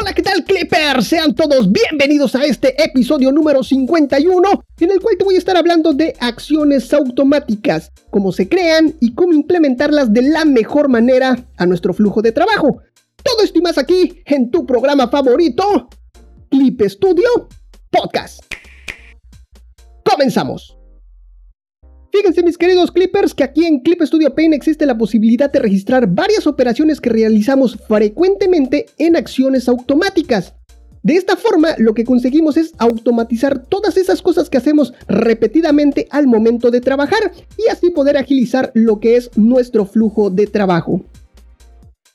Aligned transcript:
Hola, 0.00 0.14
¿qué 0.14 0.22
tal 0.22 0.44
Clippers? 0.44 1.08
Sean 1.08 1.34
todos 1.34 1.70
bienvenidos 1.70 2.34
a 2.34 2.42
este 2.44 2.82
episodio 2.82 3.30
número 3.32 3.62
51 3.62 4.64
en 4.80 4.90
el 4.90 4.98
cual 4.98 5.18
te 5.18 5.24
voy 5.24 5.34
a 5.34 5.38
estar 5.38 5.58
hablando 5.58 5.92
de 5.92 6.16
acciones 6.20 6.90
automáticas, 6.94 7.92
cómo 8.08 8.32
se 8.32 8.48
crean 8.48 8.94
y 8.98 9.14
cómo 9.14 9.34
implementarlas 9.34 10.10
de 10.10 10.22
la 10.22 10.46
mejor 10.46 10.88
manera 10.88 11.36
a 11.58 11.66
nuestro 11.66 11.92
flujo 11.92 12.22
de 12.22 12.32
trabajo. 12.32 12.80
Todo 13.22 13.44
esto 13.44 13.58
y 13.58 13.62
más 13.62 13.76
aquí 13.76 14.22
en 14.24 14.50
tu 14.50 14.64
programa 14.64 15.08
favorito, 15.08 15.90
Clip 16.48 16.80
Studio 16.80 17.48
Podcast. 17.90 18.42
Comenzamos. 20.02 20.79
Fíjense 22.12 22.42
mis 22.42 22.58
queridos 22.58 22.90
Clippers 22.90 23.34
que 23.34 23.44
aquí 23.44 23.64
en 23.64 23.80
Clip 23.80 24.02
Studio 24.02 24.34
Paint 24.34 24.52
existe 24.52 24.84
la 24.84 24.98
posibilidad 24.98 25.50
de 25.50 25.60
registrar 25.60 26.08
varias 26.08 26.46
operaciones 26.48 27.00
que 27.00 27.10
realizamos 27.10 27.78
frecuentemente 27.86 28.86
en 28.98 29.16
acciones 29.16 29.68
automáticas. 29.68 30.54
De 31.02 31.14
esta 31.14 31.36
forma 31.36 31.76
lo 31.78 31.94
que 31.94 32.04
conseguimos 32.04 32.56
es 32.56 32.72
automatizar 32.78 33.64
todas 33.64 33.96
esas 33.96 34.22
cosas 34.22 34.50
que 34.50 34.58
hacemos 34.58 34.92
repetidamente 35.06 36.08
al 36.10 36.26
momento 36.26 36.72
de 36.72 36.80
trabajar 36.80 37.32
y 37.56 37.70
así 37.70 37.90
poder 37.90 38.16
agilizar 38.16 38.72
lo 38.74 38.98
que 38.98 39.16
es 39.16 39.30
nuestro 39.36 39.86
flujo 39.86 40.30
de 40.30 40.48
trabajo. 40.48 41.04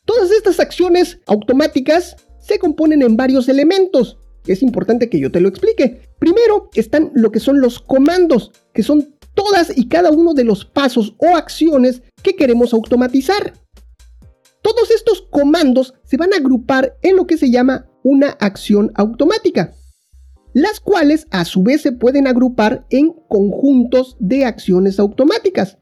Todas 0.03 0.29
estas 0.29 0.59
acciones 0.59 1.19
automáticas 1.25 2.17
se 2.39 2.59
componen 2.59 3.01
en 3.01 3.15
varios 3.15 3.47
elementos. 3.47 4.17
Es 4.45 4.61
importante 4.61 5.09
que 5.09 5.19
yo 5.19 5.31
te 5.31 5.39
lo 5.39 5.49
explique. 5.49 6.01
Primero 6.19 6.69
están 6.75 7.11
lo 7.15 7.31
que 7.31 7.39
son 7.39 7.59
los 7.59 7.79
comandos, 7.79 8.51
que 8.73 8.83
son 8.83 9.14
todas 9.35 9.77
y 9.77 9.87
cada 9.87 10.11
uno 10.11 10.33
de 10.33 10.43
los 10.43 10.65
pasos 10.65 11.15
o 11.19 11.35
acciones 11.35 12.01
que 12.23 12.35
queremos 12.35 12.73
automatizar. 12.73 13.53
Todos 14.61 14.89
estos 14.89 15.21
comandos 15.29 15.93
se 16.03 16.17
van 16.17 16.33
a 16.33 16.37
agrupar 16.37 16.97
en 17.03 17.15
lo 17.15 17.27
que 17.27 17.37
se 17.37 17.51
llama 17.51 17.85
una 18.03 18.29
acción 18.39 18.91
automática, 18.95 19.75
las 20.53 20.79
cuales 20.79 21.27
a 21.29 21.45
su 21.45 21.61
vez 21.61 21.81
se 21.81 21.91
pueden 21.91 22.27
agrupar 22.27 22.85
en 22.89 23.11
conjuntos 23.29 24.17
de 24.19 24.45
acciones 24.45 24.99
automáticas. 24.99 25.77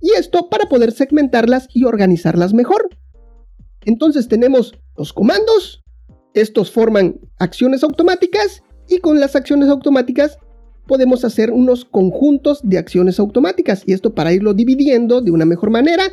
Y 0.00 0.10
esto 0.18 0.48
para 0.48 0.68
poder 0.68 0.92
segmentarlas 0.92 1.68
y 1.72 1.84
organizarlas 1.84 2.52
mejor. 2.54 2.88
Entonces 3.84 4.28
tenemos 4.28 4.74
los 4.96 5.12
comandos, 5.12 5.84
estos 6.34 6.72
forman 6.72 7.20
acciones 7.38 7.84
automáticas 7.84 8.62
y 8.88 8.98
con 8.98 9.20
las 9.20 9.36
acciones 9.36 9.68
automáticas 9.68 10.38
podemos 10.86 11.24
hacer 11.24 11.50
unos 11.50 11.84
conjuntos 11.84 12.60
de 12.62 12.78
acciones 12.78 13.18
automáticas 13.18 13.82
y 13.86 13.92
esto 13.92 14.14
para 14.14 14.32
irlo 14.32 14.54
dividiendo 14.54 15.20
de 15.20 15.30
una 15.30 15.44
mejor 15.44 15.70
manera. 15.70 16.04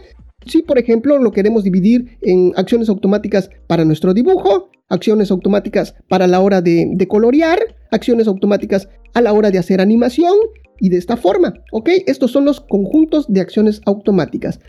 Si 0.46 0.62
por 0.64 0.80
ejemplo 0.80 1.20
lo 1.20 1.32
queremos 1.32 1.64
dividir 1.64 2.18
en 2.22 2.54
acciones 2.56 2.90
automáticas 2.90 3.50
para 3.68 3.86
nuestro 3.86 4.14
dibujo, 4.14 4.70
acciones 4.90 5.32
automáticas 5.32 5.96
para 6.08 6.28
la 6.28 6.40
hora 6.40 6.62
de, 6.62 7.08
colorear, 7.08 7.60
acciones 7.92 8.28
automáticas 8.28 8.90
a 9.14 9.22
la 9.22 9.34
hora 9.34 9.52
de 9.52 9.60
hacer 9.60 9.82
animación 9.82 10.36
y 10.80 10.90
de 10.90 10.98
esta 10.98 11.16
forma, 11.16 11.54
¿ok? 11.72 11.90
Estos 12.08 12.32
son 12.32 12.46
los 12.46 12.60
conjuntos 12.60 13.32
de 13.32 13.42
acciones 13.42 13.82
automáticas. 13.86 14.60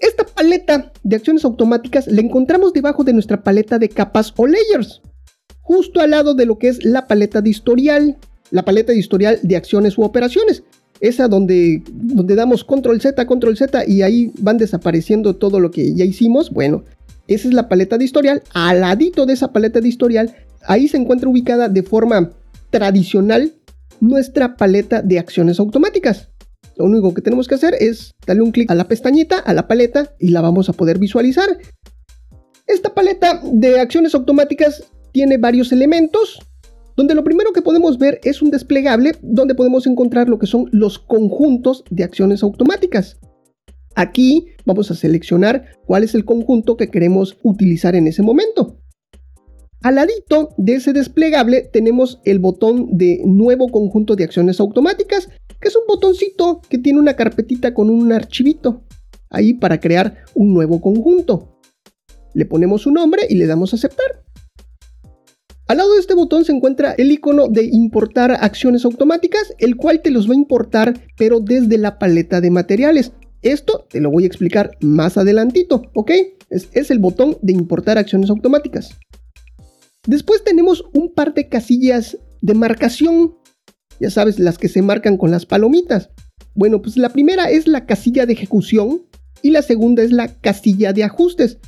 Esta 0.00 0.24
paleta 0.24 0.92
de 1.02 1.16
acciones 1.16 1.44
automáticas 1.44 2.06
la 2.06 2.20
encontramos 2.20 2.72
debajo 2.72 3.04
de 3.04 3.12
nuestra 3.12 3.42
paleta 3.42 3.78
de 3.78 3.88
capas 3.88 4.32
o 4.36 4.46
layers, 4.46 5.00
justo 5.60 6.00
al 6.00 6.10
lado 6.10 6.34
de 6.34 6.46
lo 6.46 6.58
que 6.58 6.68
es 6.68 6.84
la 6.84 7.06
paleta 7.06 7.40
de 7.40 7.50
historial 7.50 8.16
la 8.50 8.64
paleta 8.64 8.92
de 8.92 8.98
historial 8.98 9.38
de 9.42 9.56
acciones 9.56 9.98
u 9.98 10.02
operaciones. 10.02 10.62
Esa 11.00 11.28
donde, 11.28 11.82
donde 11.92 12.34
damos 12.34 12.64
control 12.64 13.00
Z, 13.00 13.24
control 13.26 13.56
Z 13.56 13.84
y 13.86 14.02
ahí 14.02 14.32
van 14.40 14.58
desapareciendo 14.58 15.36
todo 15.36 15.60
lo 15.60 15.70
que 15.70 15.94
ya 15.94 16.04
hicimos. 16.04 16.50
Bueno, 16.50 16.84
esa 17.28 17.48
es 17.48 17.54
la 17.54 17.68
paleta 17.68 17.98
de 17.98 18.04
historial. 18.04 18.42
Al 18.52 18.80
ladito 18.80 19.24
de 19.26 19.34
esa 19.34 19.52
paleta 19.52 19.80
de 19.80 19.88
historial, 19.88 20.34
ahí 20.66 20.88
se 20.88 20.96
encuentra 20.96 21.28
ubicada 21.28 21.68
de 21.68 21.82
forma 21.82 22.30
tradicional 22.70 23.52
nuestra 24.00 24.56
paleta 24.56 25.02
de 25.02 25.18
acciones 25.18 25.60
automáticas. 25.60 26.28
Lo 26.76 26.84
único 26.84 27.12
que 27.12 27.22
tenemos 27.22 27.48
que 27.48 27.56
hacer 27.56 27.74
es 27.78 28.14
darle 28.26 28.42
un 28.42 28.52
clic 28.52 28.70
a 28.70 28.74
la 28.74 28.86
pestañita, 28.86 29.38
a 29.38 29.52
la 29.52 29.66
paleta 29.66 30.14
y 30.18 30.28
la 30.28 30.40
vamos 30.40 30.68
a 30.68 30.72
poder 30.72 30.98
visualizar. 30.98 31.58
Esta 32.66 32.94
paleta 32.94 33.40
de 33.44 33.80
acciones 33.80 34.14
automáticas 34.14 34.84
tiene 35.12 35.38
varios 35.38 35.72
elementos 35.72 36.38
donde 36.98 37.14
lo 37.14 37.22
primero 37.22 37.52
que 37.52 37.62
podemos 37.62 37.96
ver 37.96 38.18
es 38.24 38.42
un 38.42 38.50
desplegable 38.50 39.12
donde 39.22 39.54
podemos 39.54 39.86
encontrar 39.86 40.28
lo 40.28 40.40
que 40.40 40.48
son 40.48 40.68
los 40.72 40.98
conjuntos 40.98 41.84
de 41.90 42.02
acciones 42.02 42.42
automáticas. 42.42 43.20
Aquí 43.94 44.48
vamos 44.66 44.90
a 44.90 44.96
seleccionar 44.96 45.66
cuál 45.86 46.02
es 46.02 46.16
el 46.16 46.24
conjunto 46.24 46.76
que 46.76 46.88
queremos 46.88 47.38
utilizar 47.44 47.94
en 47.94 48.08
ese 48.08 48.22
momento. 48.22 48.80
Al 49.80 49.94
ladito 49.94 50.48
de 50.56 50.74
ese 50.74 50.92
desplegable 50.92 51.70
tenemos 51.72 52.20
el 52.24 52.40
botón 52.40 52.88
de 52.98 53.22
nuevo 53.24 53.68
conjunto 53.68 54.16
de 54.16 54.24
acciones 54.24 54.58
automáticas, 54.58 55.28
que 55.60 55.68
es 55.68 55.76
un 55.76 55.84
botoncito 55.86 56.60
que 56.68 56.78
tiene 56.78 56.98
una 56.98 57.14
carpetita 57.14 57.74
con 57.74 57.90
un 57.90 58.12
archivito 58.12 58.82
ahí 59.30 59.54
para 59.54 59.78
crear 59.78 60.24
un 60.34 60.52
nuevo 60.52 60.80
conjunto. 60.80 61.60
Le 62.34 62.44
ponemos 62.44 62.82
su 62.82 62.90
nombre 62.90 63.22
y 63.28 63.36
le 63.36 63.46
damos 63.46 63.72
a 63.72 63.76
aceptar. 63.76 64.24
Al 65.68 65.76
lado 65.76 65.92
de 65.92 66.00
este 66.00 66.14
botón 66.14 66.46
se 66.46 66.52
encuentra 66.52 66.94
el 66.96 67.12
icono 67.12 67.46
de 67.46 67.64
importar 67.64 68.38
acciones 68.40 68.86
automáticas, 68.86 69.52
el 69.58 69.76
cual 69.76 70.00
te 70.00 70.10
los 70.10 70.26
va 70.26 70.32
a 70.32 70.36
importar 70.36 70.98
pero 71.18 71.40
desde 71.40 71.76
la 71.76 71.98
paleta 71.98 72.40
de 72.40 72.50
materiales. 72.50 73.12
Esto 73.42 73.86
te 73.90 74.00
lo 74.00 74.10
voy 74.10 74.24
a 74.24 74.26
explicar 74.26 74.70
más 74.80 75.18
adelantito, 75.18 75.82
¿ok? 75.94 76.10
Es, 76.48 76.70
es 76.72 76.90
el 76.90 76.98
botón 76.98 77.36
de 77.42 77.52
importar 77.52 77.98
acciones 77.98 78.30
automáticas. 78.30 78.96
Después 80.06 80.42
tenemos 80.42 80.86
un 80.94 81.12
par 81.12 81.34
de 81.34 81.50
casillas 81.50 82.16
de 82.40 82.54
marcación, 82.54 83.34
ya 84.00 84.10
sabes, 84.10 84.38
las 84.38 84.56
que 84.56 84.68
se 84.68 84.80
marcan 84.80 85.18
con 85.18 85.30
las 85.30 85.44
palomitas. 85.44 86.08
Bueno, 86.54 86.80
pues 86.80 86.96
la 86.96 87.10
primera 87.10 87.50
es 87.50 87.68
la 87.68 87.84
casilla 87.84 88.24
de 88.24 88.32
ejecución 88.32 89.02
y 89.42 89.50
la 89.50 89.60
segunda 89.60 90.02
es 90.02 90.12
la 90.12 90.28
casilla 90.28 90.94
de 90.94 91.04
ajustes. 91.04 91.58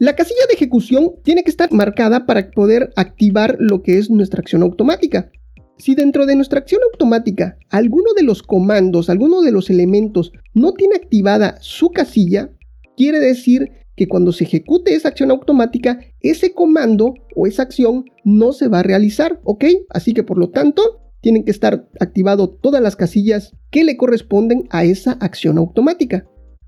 La 0.00 0.14
casilla 0.14 0.46
de 0.46 0.54
ejecución 0.54 1.14
tiene 1.24 1.42
que 1.42 1.50
estar 1.50 1.72
marcada 1.72 2.24
para 2.24 2.52
poder 2.52 2.92
activar 2.94 3.56
lo 3.58 3.82
que 3.82 3.98
es 3.98 4.10
nuestra 4.10 4.40
acción 4.40 4.62
automática. 4.62 5.32
Si 5.76 5.96
dentro 5.96 6.24
de 6.24 6.36
nuestra 6.36 6.60
acción 6.60 6.80
automática 6.92 7.58
alguno 7.68 8.12
de 8.16 8.22
los 8.22 8.44
comandos, 8.44 9.10
alguno 9.10 9.42
de 9.42 9.50
los 9.50 9.70
elementos 9.70 10.32
no 10.54 10.72
tiene 10.72 10.94
activada 10.94 11.58
su 11.60 11.90
casilla, 11.90 12.52
quiere 12.96 13.18
decir 13.18 13.72
que 13.96 14.06
cuando 14.06 14.30
se 14.30 14.44
ejecute 14.44 14.94
esa 14.94 15.08
acción 15.08 15.32
automática, 15.32 15.98
ese 16.20 16.52
comando 16.52 17.14
o 17.34 17.48
esa 17.48 17.62
acción 17.62 18.04
no 18.24 18.52
se 18.52 18.68
va 18.68 18.80
a 18.80 18.84
realizar, 18.84 19.40
¿ok? 19.42 19.64
Así 19.90 20.14
que 20.14 20.22
por 20.22 20.38
lo 20.38 20.50
tanto, 20.50 21.00
tienen 21.20 21.44
que 21.44 21.50
estar 21.50 21.88
activado 21.98 22.48
todas 22.48 22.80
las 22.80 22.94
casillas 22.94 23.56
que 23.70 23.82
le 23.82 23.96
corresponden 23.96 24.68
a 24.70 24.84
esa 24.84 25.12
acción 25.14 25.58
automática 25.58 26.24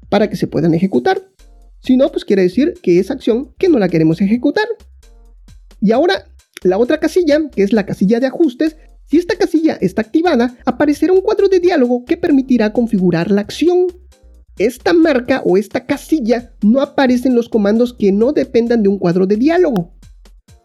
para 0.09 0.29
que 0.29 0.35
se 0.35 0.49
puedan 0.49 0.75
ejecutar. 0.75 1.23
Si 1.81 1.97
no, 1.97 2.11
pues 2.11 2.25
quiere 2.25 2.43
decir 2.43 2.75
que 2.83 2.99
es 2.99 3.11
acción 3.11 3.55
que 3.59 3.69
no 3.69 3.79
la 3.79 3.89
queremos 3.89 4.21
ejecutar. 4.21 4.67
Y 5.81 5.93
ahora, 5.93 6.27
la 6.63 6.79
otra 6.79 7.01
casilla, 7.01 7.49
que 7.55 7.63
es 7.63 7.73
la 7.73 7.87
casilla 7.87 8.21
de 8.21 8.27
ajustes, 8.27 8.77
si 9.07 9.17
esta 9.17 9.37
casilla 9.37 9.77
está 9.81 10.03
activada, 10.03 10.57
aparecerá 10.67 11.13
un 11.13 11.23
cuadro 11.23 11.49
de 11.49 11.59
diálogo 11.59 12.05
que 12.05 12.17
permitirá 12.17 12.73
configurar 12.73 13.31
la 13.31 13.41
acción. 13.41 13.87
Esta 14.59 14.93
marca 14.93 15.43
o 15.45 15.57
esta 15.57 15.87
casilla 15.87 16.53
no 16.63 16.81
aparece 16.81 17.29
en 17.29 17.35
los 17.35 17.49
comandos 17.49 17.95
que 17.95 18.13
no 18.13 18.33
dependan 18.33 18.83
de 18.83 18.89
un 18.89 18.99
cuadro 18.99 19.27
de 19.27 19.37
diálogo. 19.37 19.95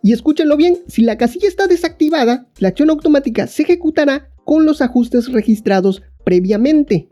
Y 0.04 0.14
escúchenlo 0.14 0.58
bien, 0.58 0.78
si 0.88 1.02
la 1.02 1.18
casilla 1.18 1.48
está 1.48 1.66
desactivada, 1.66 2.48
la 2.60 2.68
acción 2.68 2.92
automática 2.92 3.48
se 3.48 3.64
ejecutará 3.64 4.30
con 4.44 4.66
los 4.66 4.82
ajustes 4.82 5.32
registrados 5.32 6.04
previamente. 6.24 7.10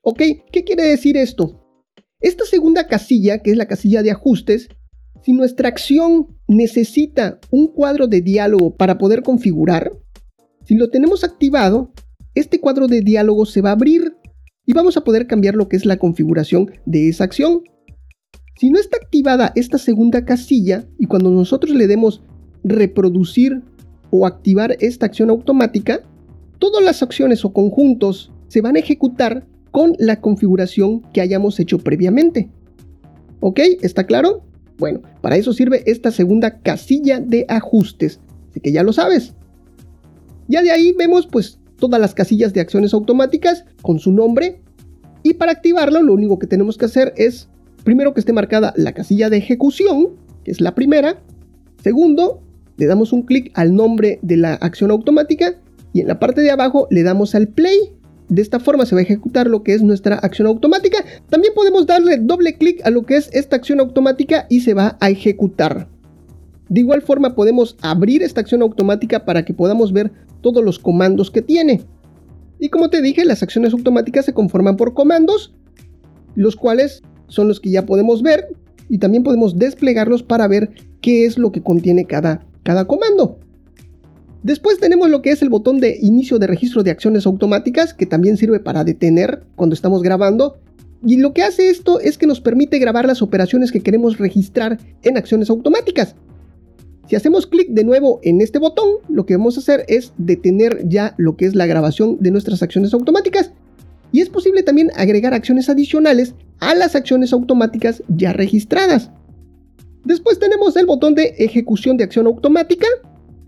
¿Ok? 0.00 0.22
¿Qué 0.50 0.64
quiere 0.64 0.82
decir 0.82 1.16
esto? 1.16 1.61
Esta 2.22 2.44
segunda 2.44 2.86
casilla, 2.86 3.38
que 3.38 3.50
es 3.50 3.56
la 3.56 3.66
casilla 3.66 4.02
de 4.02 4.12
ajustes, 4.12 4.68
si 5.24 5.32
nuestra 5.32 5.68
acción 5.68 6.28
necesita 6.46 7.40
un 7.50 7.66
cuadro 7.66 8.06
de 8.06 8.20
diálogo 8.20 8.76
para 8.76 8.96
poder 8.96 9.22
configurar, 9.22 9.92
si 10.64 10.76
lo 10.76 10.88
tenemos 10.88 11.24
activado, 11.24 11.92
este 12.34 12.60
cuadro 12.60 12.86
de 12.86 13.00
diálogo 13.00 13.44
se 13.44 13.60
va 13.60 13.70
a 13.70 13.72
abrir 13.72 14.16
y 14.64 14.72
vamos 14.72 14.96
a 14.96 15.02
poder 15.02 15.26
cambiar 15.26 15.56
lo 15.56 15.68
que 15.68 15.76
es 15.76 15.84
la 15.84 15.96
configuración 15.96 16.70
de 16.86 17.08
esa 17.08 17.24
acción. 17.24 17.62
Si 18.56 18.70
no 18.70 18.78
está 18.78 18.98
activada 18.98 19.52
esta 19.56 19.78
segunda 19.78 20.24
casilla 20.24 20.86
y 20.98 21.06
cuando 21.06 21.30
nosotros 21.30 21.74
le 21.74 21.88
demos 21.88 22.22
reproducir 22.62 23.62
o 24.10 24.26
activar 24.26 24.76
esta 24.78 25.06
acción 25.06 25.30
automática, 25.30 26.00
todas 26.58 26.84
las 26.84 27.02
acciones 27.02 27.44
o 27.44 27.52
conjuntos 27.52 28.30
se 28.46 28.60
van 28.60 28.76
a 28.76 28.78
ejecutar 28.78 29.46
con 29.72 29.94
la 29.98 30.20
configuración 30.20 31.00
que 31.12 31.20
hayamos 31.20 31.58
hecho 31.58 31.78
previamente. 31.78 32.48
¿Ok? 33.40 33.58
¿Está 33.82 34.06
claro? 34.06 34.44
Bueno, 34.78 35.02
para 35.20 35.36
eso 35.36 35.52
sirve 35.52 35.82
esta 35.90 36.12
segunda 36.12 36.60
casilla 36.60 37.18
de 37.18 37.44
ajustes, 37.48 38.20
así 38.50 38.60
que 38.60 38.70
ya 38.70 38.84
lo 38.84 38.92
sabes. 38.92 39.34
Ya 40.46 40.62
de 40.62 40.70
ahí 40.70 40.94
vemos 40.96 41.26
pues 41.26 41.58
todas 41.76 42.00
las 42.00 42.14
casillas 42.14 42.52
de 42.52 42.60
acciones 42.60 42.94
automáticas 42.94 43.64
con 43.82 43.98
su 43.98 44.12
nombre 44.12 44.60
y 45.24 45.34
para 45.34 45.50
activarlo 45.50 46.00
lo 46.02 46.14
único 46.14 46.38
que 46.38 46.46
tenemos 46.46 46.78
que 46.78 46.84
hacer 46.84 47.12
es 47.16 47.48
primero 47.82 48.14
que 48.14 48.20
esté 48.20 48.32
marcada 48.32 48.72
la 48.76 48.92
casilla 48.92 49.28
de 49.28 49.38
ejecución, 49.38 50.10
que 50.44 50.52
es 50.52 50.60
la 50.60 50.76
primera, 50.76 51.18
Segundo, 51.82 52.40
le 52.76 52.86
damos 52.86 53.12
un 53.12 53.22
clic 53.22 53.50
al 53.54 53.74
nombre 53.74 54.20
de 54.22 54.36
la 54.36 54.54
acción 54.54 54.92
automática 54.92 55.56
y 55.92 56.00
en 56.00 56.06
la 56.06 56.20
parte 56.20 56.40
de 56.40 56.50
abajo 56.52 56.86
le 56.90 57.02
damos 57.02 57.34
al 57.34 57.48
play. 57.48 57.76
De 58.28 58.40
esta 58.40 58.60
forma 58.60 58.86
se 58.86 58.94
va 58.94 59.00
a 59.00 59.04
ejecutar 59.04 59.46
lo 59.46 59.62
que 59.62 59.74
es 59.74 59.82
nuestra 59.82 60.16
acción 60.16 60.46
automática. 60.46 61.04
También 61.28 61.52
podemos 61.54 61.86
darle 61.86 62.16
doble 62.18 62.56
clic 62.56 62.80
a 62.84 62.90
lo 62.90 63.02
que 63.02 63.16
es 63.16 63.28
esta 63.32 63.56
acción 63.56 63.80
automática 63.80 64.46
y 64.48 64.60
se 64.60 64.74
va 64.74 64.96
a 65.00 65.10
ejecutar. 65.10 65.88
De 66.68 66.80
igual 66.80 67.02
forma 67.02 67.34
podemos 67.34 67.76
abrir 67.82 68.22
esta 68.22 68.40
acción 68.40 68.62
automática 68.62 69.24
para 69.24 69.44
que 69.44 69.52
podamos 69.52 69.92
ver 69.92 70.12
todos 70.40 70.64
los 70.64 70.78
comandos 70.78 71.30
que 71.30 71.42
tiene. 71.42 71.82
Y 72.58 72.68
como 72.68 72.90
te 72.90 73.02
dije, 73.02 73.24
las 73.24 73.42
acciones 73.42 73.72
automáticas 73.72 74.24
se 74.24 74.32
conforman 74.32 74.76
por 74.76 74.94
comandos, 74.94 75.52
los 76.34 76.56
cuales 76.56 77.02
son 77.28 77.48
los 77.48 77.60
que 77.60 77.70
ya 77.70 77.84
podemos 77.84 78.22
ver 78.22 78.48
y 78.88 78.98
también 78.98 79.22
podemos 79.22 79.58
desplegarlos 79.58 80.22
para 80.22 80.46
ver 80.48 80.70
qué 81.00 81.24
es 81.24 81.38
lo 81.38 81.50
que 81.52 81.62
contiene 81.62 82.06
cada, 82.06 82.46
cada 82.62 82.86
comando. 82.86 83.38
Después 84.42 84.78
tenemos 84.78 85.08
lo 85.08 85.22
que 85.22 85.30
es 85.30 85.40
el 85.42 85.50
botón 85.50 85.78
de 85.78 85.98
inicio 86.00 86.38
de 86.38 86.48
registro 86.48 86.82
de 86.82 86.90
acciones 86.90 87.26
automáticas, 87.26 87.94
que 87.94 88.06
también 88.06 88.36
sirve 88.36 88.58
para 88.58 88.82
detener 88.82 89.44
cuando 89.54 89.74
estamos 89.74 90.02
grabando. 90.02 90.56
Y 91.04 91.18
lo 91.18 91.32
que 91.32 91.42
hace 91.42 91.70
esto 91.70 92.00
es 92.00 92.18
que 92.18 92.26
nos 92.26 92.40
permite 92.40 92.78
grabar 92.78 93.06
las 93.06 93.22
operaciones 93.22 93.70
que 93.70 93.82
queremos 93.82 94.18
registrar 94.18 94.78
en 95.02 95.16
acciones 95.16 95.48
automáticas. 95.48 96.16
Si 97.08 97.16
hacemos 97.16 97.46
clic 97.46 97.68
de 97.68 97.84
nuevo 97.84 98.20
en 98.22 98.40
este 98.40 98.58
botón, 98.58 98.88
lo 99.08 99.26
que 99.26 99.36
vamos 99.36 99.56
a 99.56 99.60
hacer 99.60 99.84
es 99.88 100.12
detener 100.18 100.88
ya 100.88 101.14
lo 101.18 101.36
que 101.36 101.46
es 101.46 101.54
la 101.54 101.66
grabación 101.66 102.16
de 102.20 102.30
nuestras 102.30 102.62
acciones 102.62 102.94
automáticas. 102.94 103.52
Y 104.12 104.20
es 104.20 104.28
posible 104.28 104.62
también 104.62 104.90
agregar 104.96 105.34
acciones 105.34 105.68
adicionales 105.68 106.34
a 106.58 106.74
las 106.74 106.96
acciones 106.96 107.32
automáticas 107.32 108.02
ya 108.08 108.32
registradas. 108.32 109.10
Después 110.04 110.38
tenemos 110.38 110.76
el 110.76 110.86
botón 110.86 111.14
de 111.14 111.34
ejecución 111.38 111.96
de 111.96 112.04
acción 112.04 112.26
automática, 112.26 112.86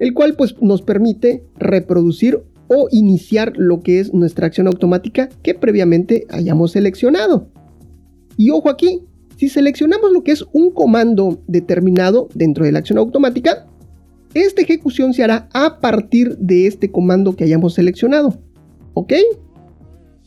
el 0.05 0.13
cual 0.13 0.35
pues 0.35 0.55
nos 0.61 0.83
permite 0.83 1.45
reproducir 1.57 2.43
o 2.69 2.89
iniciar 2.91 3.55
lo 3.57 3.81
que 3.81 4.01
es 4.01 4.13
nuestra 4.13 4.47
acción 4.47 4.67
automática 4.67 5.31
que 5.43 5.55
previamente 5.55 6.27
hayamos 6.29 6.73
seleccionado. 6.73 7.49
Y 8.37 8.51
ojo 8.51 8.69
aquí, 8.69 9.01
si 9.39 9.49
seleccionamos 9.49 10.13
lo 10.13 10.23
que 10.23 10.33
es 10.33 10.45
un 10.53 10.73
comando 10.73 11.41
determinado 11.47 12.29
dentro 12.35 12.67
de 12.67 12.73
la 12.73 12.81
acción 12.81 12.99
automática, 12.99 13.67
esta 14.35 14.61
ejecución 14.61 15.15
se 15.15 15.25
hará 15.25 15.49
a 15.55 15.81
partir 15.81 16.37
de 16.37 16.67
este 16.67 16.91
comando 16.91 17.35
que 17.35 17.45
hayamos 17.45 17.73
seleccionado. 17.73 18.39
¿Ok? 18.93 19.15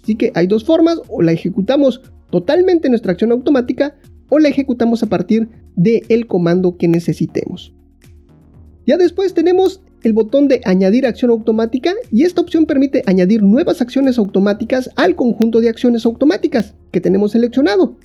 Así 0.01 0.15
que 0.15 0.31
hay 0.33 0.47
dos 0.47 0.63
formas, 0.63 0.99
o 1.07 1.21
la 1.21 1.33
ejecutamos 1.33 2.01
totalmente 2.31 2.89
nuestra 2.89 3.11
acción 3.11 3.31
automática 3.31 3.95
o 4.29 4.39
la 4.39 4.49
ejecutamos 4.49 5.03
a 5.03 5.07
partir 5.07 5.49
del 5.75 6.25
comando 6.25 6.77
que 6.77 6.87
necesitemos. 6.87 7.76
Ya 8.87 8.95
después 8.97 9.33
tenemos 9.33 9.81
el 10.01 10.13
botón 10.13 10.47
de 10.47 10.61
añadir 10.63 11.05
acción 11.05 11.29
automática 11.29 11.93
y 12.09 12.23
esta 12.23 12.39
opción 12.39 12.65
permite 12.65 13.03
añadir 13.05 13.43
nuevas 13.43 13.81
acciones 13.81 14.17
automáticas 14.17 14.89
al 14.95 15.17
conjunto 15.17 15.59
de 15.59 15.67
acciones 15.67 16.05
automáticas 16.05 16.73
que 16.91 17.01
tenemos 17.01 17.33
seleccionado. 17.33 17.97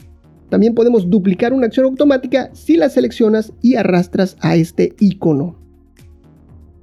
También 0.50 0.74
podemos 0.74 1.08
duplicar 1.08 1.52
una 1.52 1.66
acción 1.66 1.86
automática 1.86 2.50
si 2.52 2.76
la 2.76 2.88
seleccionas 2.88 3.52
y 3.62 3.76
arrastras 3.76 4.36
a 4.40 4.56
este 4.56 4.94
icono. 4.98 5.56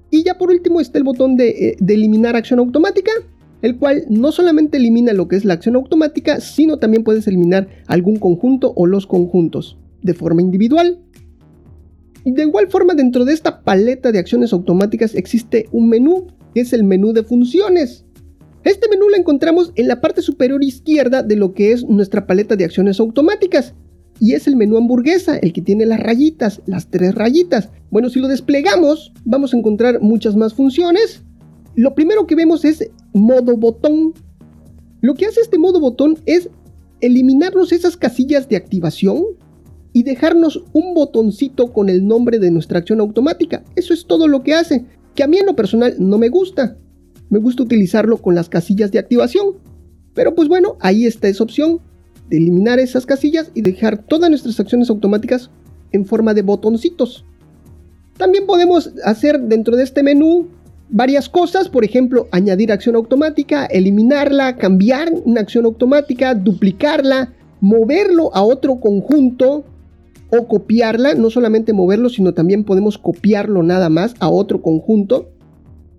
Y 0.10 0.24
ya 0.24 0.38
por 0.38 0.50
último 0.50 0.80
está 0.80 0.98
el 0.98 1.04
botón 1.04 1.36
de, 1.36 1.50
eh, 1.50 1.78
eliminar 1.86 2.38
acción 2.38 2.60
automática 2.60 3.12
el 3.62 3.78
cual 3.78 4.06
no 4.10 4.32
solamente 4.32 4.78
elimina 4.78 5.12
lo 5.12 5.28
que 5.28 5.36
es 5.36 5.44
la 5.44 5.56
acción 5.56 5.76
automática, 5.76 6.40
sino 6.40 6.78
también 6.78 7.04
puedes 7.04 7.28
eliminar 7.28 7.68
algún 7.88 8.16
conjunto 8.16 8.72
o 8.78 8.88
los 8.88 9.06
conjuntos 9.06 9.78
de 10.02 10.14
forma 10.14 10.42
individual. 10.42 11.00
Y 12.30 12.32
de 12.34 12.44
igual 12.44 12.70
forma 12.70 12.94
dentro 12.94 13.26
de 13.26 13.34
esta 13.34 13.64
paleta 13.64 14.12
de 14.12 14.20
acciones 14.20 14.54
automáticas 14.54 15.16
existe 15.16 15.68
un 15.72 15.90
menú, 15.90 16.28
que 16.54 16.62
es 16.62 16.74
el 16.74 16.84
menú 16.84 17.12
de 17.12 17.24
funciones. 17.24 18.06
Este 18.64 18.88
menú 18.88 19.10
lo 19.10 19.16
encontramos 19.16 19.72
en 19.74 19.88
la 19.88 20.00
parte 20.00 20.22
superior 20.22 20.64
izquierda 20.64 21.24
de 21.24 21.36
lo 21.36 21.56
que 21.56 21.72
es 21.72 21.84
nuestra 21.86 22.28
paleta 22.28 22.56
de 22.56 22.66
acciones 22.66 23.00
automáticas. 23.00 23.74
Y 24.20 24.34
es 24.34 24.46
el 24.46 24.58
menú 24.58 24.78
hamburguesa, 24.78 25.38
el 25.38 25.54
que 25.54 25.64
tiene 25.64 25.88
las 25.88 26.00
rayitas, 26.00 26.62
las 26.68 26.92
tres 26.92 27.16
rayitas. 27.16 27.70
Bueno, 27.90 28.12
si 28.12 28.20
lo 28.20 28.28
desplegamos, 28.28 29.12
vamos 29.26 29.56
a 29.56 29.58
encontrar 29.58 30.00
muchas 30.00 30.36
más 30.36 30.54
funciones. 30.54 31.24
Lo 31.74 31.96
primero 31.96 32.28
que 32.28 32.36
vemos 32.36 32.64
es 32.64 32.92
modo 33.12 33.58
botón. 33.58 34.14
Lo 35.02 35.16
que 35.16 35.26
hace 35.26 35.42
este 35.42 35.58
modo 35.58 35.80
botón 35.80 36.20
es 36.28 36.48
eliminarnos 37.02 37.72
esas 37.72 37.98
casillas 37.98 38.48
de 38.50 38.58
activación 38.58 39.24
y 39.94 40.04
dejarnos 40.04 40.64
un 40.74 40.94
botoncito 40.94 41.74
con 41.74 41.90
el 41.90 42.06
nombre 42.06 42.40
de 42.40 42.52
nuestra 42.52 42.80
acción 42.80 43.00
automática. 43.00 43.64
Eso 43.76 43.94
es 43.94 44.06
todo 44.06 44.28
lo 44.28 44.44
que 44.44 44.54
hace, 44.54 44.86
que 45.16 45.24
a 45.24 45.28
mí 45.28 45.38
en 45.38 45.46
lo 45.46 45.56
personal 45.56 45.96
no 46.00 46.18
me 46.18 46.30
gusta. 46.30 46.78
Me 47.30 47.40
gusta 47.40 47.64
utilizarlo 47.64 48.18
con 48.18 48.36
las 48.36 48.50
casillas 48.50 48.92
de 48.92 49.00
activación. 49.00 49.56
Pero 50.14 50.36
pues 50.36 50.48
bueno, 50.48 50.78
ahí 50.80 51.06
está 51.06 51.28
esa 51.28 51.44
opción 51.44 51.80
de 52.30 52.38
eliminar 52.38 52.80
esas 52.80 53.06
casillas 53.06 53.52
y 53.54 53.62
dejar 53.62 54.04
todas 54.04 54.30
nuestras 54.30 54.60
acciones 54.60 54.90
automáticas 54.90 55.50
en 55.92 56.06
forma 56.06 56.34
de 56.34 56.42
botoncitos. 56.44 57.26
También 58.18 58.46
podemos 58.46 58.92
hacer 59.04 59.40
dentro 59.40 59.76
de 59.76 59.84
este 59.84 60.04
menú 60.04 60.50
varias 60.90 61.30
cosas, 61.30 61.70
por 61.70 61.84
ejemplo, 61.86 62.28
añadir 62.32 62.72
acción 62.72 62.96
automática, 62.96 63.66
eliminarla, 63.66 64.58
cambiar 64.58 65.12
una 65.24 65.42
acción 65.42 65.66
automática, 65.66 66.36
duplicarla, 66.36 67.34
moverlo 67.62 68.34
a 68.36 68.44
otro 68.44 68.80
conjunto 68.80 69.66
o 70.32 70.48
copiarla, 70.48 71.16
no 71.16 71.30
solamente 71.30 71.74
moverlo, 71.74 72.10
sino 72.10 72.34
también 72.34 72.64
podemos 72.64 72.98
copiarlo 72.98 73.64
nada 73.64 73.90
más 73.90 74.14
a 74.20 74.30
otro 74.30 74.62
conjunto. 74.62 75.30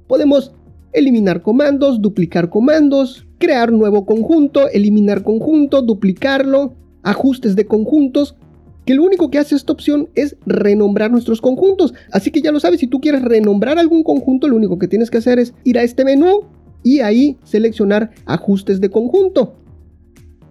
Podemos 0.06 0.52
eliminar 0.92 1.42
comandos, 1.42 2.00
duplicar 2.00 2.50
comandos, 2.50 3.26
crear 3.38 3.72
nuevo 3.72 4.06
conjunto, 4.06 4.68
eliminar 4.68 5.22
conjunto, 5.22 5.82
duplicarlo, 5.82 6.74
ajustes 7.02 7.56
de 7.56 7.66
conjuntos, 7.66 8.36
que 8.84 8.94
lo 8.94 9.04
único 9.04 9.30
que 9.30 9.38
hace 9.38 9.54
esta 9.54 9.72
opción 9.72 10.08
es 10.14 10.36
renombrar 10.46 11.10
nuestros 11.10 11.40
conjuntos. 11.40 11.94
Así 12.12 12.30
que 12.30 12.42
ya 12.42 12.52
lo 12.52 12.60
sabes, 12.60 12.80
si 12.80 12.86
tú 12.86 13.00
quieres 13.00 13.22
renombrar 13.22 13.78
algún 13.78 14.02
conjunto, 14.02 14.48
lo 14.48 14.56
único 14.56 14.78
que 14.78 14.88
tienes 14.88 15.10
que 15.10 15.18
hacer 15.18 15.38
es 15.38 15.54
ir 15.64 15.78
a 15.78 15.82
este 15.82 16.04
menú 16.04 16.44
y 16.82 17.00
ahí 17.00 17.36
seleccionar 17.44 18.10
ajustes 18.26 18.80
de 18.80 18.90
conjunto. 18.90 19.54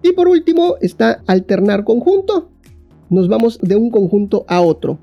Y 0.01 0.13
por 0.13 0.27
último 0.27 0.75
está 0.81 1.21
alternar 1.27 1.83
conjunto. 1.83 2.49
Nos 3.09 3.27
vamos 3.27 3.59
de 3.61 3.75
un 3.75 3.89
conjunto 3.89 4.45
a 4.47 4.61
otro. 4.61 4.99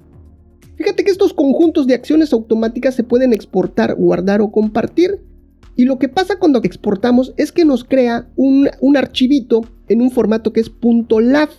Fíjate 0.76 1.05
que 1.05 1.11
estos 1.11 1.32
conjuntos 1.32 1.87
de 1.87 1.94
acciones 1.94 2.32
automáticas 2.32 2.94
se 2.94 3.05
pueden 3.05 3.32
exportar, 3.32 3.94
guardar 3.94 4.41
o 4.41 4.51
compartir. 4.51 5.20
Y 5.75 5.84
lo 5.84 5.98
que 5.98 6.08
pasa 6.08 6.39
cuando 6.39 6.60
exportamos 6.63 7.34
es 7.36 7.53
que 7.53 7.65
nos 7.65 7.84
crea 7.84 8.29
un, 8.36 8.69
un 8.81 8.96
archivito 8.96 9.63
en 9.89 10.01
un 10.01 10.10
formato 10.10 10.53
que 10.53 10.60
es 10.60 10.70
.lav 11.20 11.51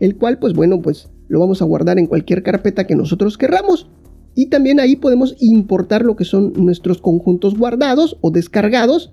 el 0.00 0.16
cual 0.16 0.38
pues 0.38 0.54
bueno 0.54 0.80
pues 0.80 1.08
lo 1.28 1.40
vamos 1.40 1.60
a 1.60 1.64
guardar 1.64 1.98
en 1.98 2.06
cualquier 2.06 2.42
carpeta 2.42 2.86
que 2.86 2.96
nosotros 2.96 3.36
querramos. 3.36 3.88
Y 4.34 4.46
también 4.46 4.80
ahí 4.80 4.96
podemos 4.96 5.34
importar 5.40 6.04
lo 6.04 6.16
que 6.16 6.24
son 6.24 6.52
nuestros 6.56 7.00
conjuntos 7.00 7.58
guardados 7.58 8.16
o 8.20 8.30
descargados, 8.30 9.12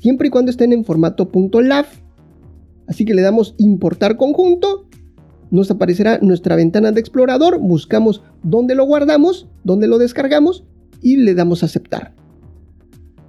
siempre 0.00 0.28
y 0.28 0.30
cuando 0.30 0.50
estén 0.50 0.72
en 0.72 0.84
formato 0.84 1.28
.lav. 1.62 1.86
Así 2.86 3.04
que 3.04 3.14
le 3.14 3.22
damos 3.22 3.54
importar 3.58 4.16
conjunto, 4.16 4.85
nos 5.50 5.70
aparecerá 5.70 6.18
nuestra 6.22 6.56
ventana 6.56 6.92
de 6.92 7.00
explorador, 7.00 7.58
buscamos 7.58 8.22
dónde 8.42 8.74
lo 8.74 8.84
guardamos, 8.84 9.48
dónde 9.64 9.86
lo 9.86 9.98
descargamos 9.98 10.64
y 11.02 11.16
le 11.16 11.34
damos 11.34 11.62
a 11.62 11.66
aceptar. 11.66 12.14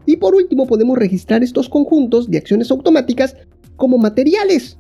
Y 0.06 0.18
por 0.18 0.36
último 0.36 0.68
podemos 0.68 0.98
registrar 0.98 1.44
estos 1.44 1.70
conjuntos 1.70 2.32
de 2.32 2.38
acciones 2.38 2.72
automáticas 2.72 3.36
como 3.76 3.98
materiales. 3.98 4.78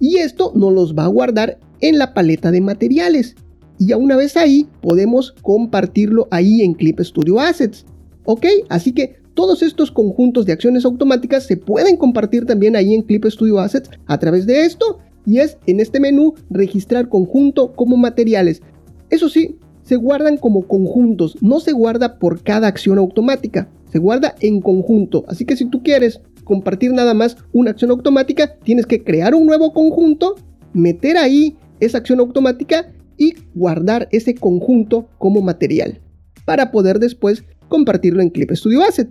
Y 0.00 0.16
esto 0.16 0.52
nos 0.54 0.72
los 0.72 0.94
va 0.94 1.04
a 1.04 1.08
guardar 1.08 1.58
en 1.80 1.98
la 1.98 2.14
paleta 2.14 2.50
de 2.50 2.62
materiales. 2.62 3.36
Y 3.78 3.88
ya 3.88 3.98
una 3.98 4.16
vez 4.16 4.36
ahí, 4.36 4.66
podemos 4.80 5.32
compartirlo 5.42 6.28
ahí 6.30 6.62
en 6.62 6.74
Clip 6.74 6.98
Studio 7.00 7.40
Assets. 7.40 7.84
¿Ok? 8.24 8.46
Así 8.68 8.92
que 8.92 9.20
todos 9.34 9.62
estos 9.62 9.90
conjuntos 9.90 10.46
de 10.46 10.52
acciones 10.52 10.84
automáticas 10.84 11.44
se 11.44 11.56
pueden 11.56 11.96
compartir 11.96 12.46
también 12.46 12.74
ahí 12.74 12.94
en 12.94 13.02
Clip 13.02 13.24
Studio 13.26 13.58
Assets 13.58 13.90
a 14.06 14.18
través 14.18 14.46
de 14.46 14.64
esto. 14.64 14.98
Y 15.26 15.38
es 15.38 15.58
en 15.66 15.80
este 15.80 16.00
menú 16.00 16.34
registrar 16.50 17.08
conjunto 17.08 17.72
como 17.72 17.96
materiales. 17.96 18.62
Eso 19.10 19.28
sí, 19.28 19.58
se 19.82 19.96
guardan 19.96 20.36
como 20.36 20.66
conjuntos, 20.66 21.36
no 21.40 21.60
se 21.60 21.72
guarda 21.72 22.18
por 22.18 22.42
cada 22.42 22.68
acción 22.68 22.98
automática, 22.98 23.68
se 23.90 23.98
guarda 23.98 24.34
en 24.40 24.60
conjunto. 24.60 25.24
Así 25.26 25.44
que 25.44 25.56
si 25.56 25.64
tú 25.64 25.82
quieres 25.82 26.20
compartir 26.44 26.92
nada 26.92 27.14
más 27.14 27.36
una 27.52 27.72
acción 27.72 27.90
automática, 27.90 28.56
tienes 28.62 28.86
que 28.86 29.02
crear 29.02 29.34
un 29.34 29.46
nuevo 29.46 29.72
conjunto, 29.72 30.36
meter 30.72 31.16
ahí 31.16 31.56
esa 31.80 31.98
acción 31.98 32.20
automática 32.20 32.92
y 33.16 33.34
guardar 33.54 34.08
ese 34.12 34.34
conjunto 34.34 35.08
como 35.18 35.40
material 35.42 36.00
para 36.44 36.70
poder 36.70 36.98
después 36.98 37.44
compartirlo 37.68 38.22
en 38.22 38.30
Clip 38.30 38.50
Studio 38.52 38.82
Asset. 38.82 39.10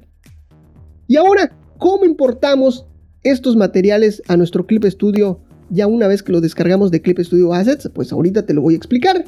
Y 1.07 1.15
ahora, 1.15 1.51
¿cómo 1.77 2.05
importamos 2.05 2.85
estos 3.23 3.55
materiales 3.55 4.21
a 4.27 4.37
nuestro 4.37 4.65
Clip 4.65 4.85
Studio 4.85 5.39
ya 5.69 5.87
una 5.87 6.07
vez 6.07 6.23
que 6.23 6.31
lo 6.31 6.41
descargamos 6.41 6.91
de 6.91 7.01
Clip 7.01 7.19
Studio 7.19 7.53
Assets? 7.53 7.89
Pues 7.93 8.11
ahorita 8.11 8.45
te 8.45 8.53
lo 8.53 8.61
voy 8.61 8.73
a 8.73 8.77
explicar. 8.77 9.25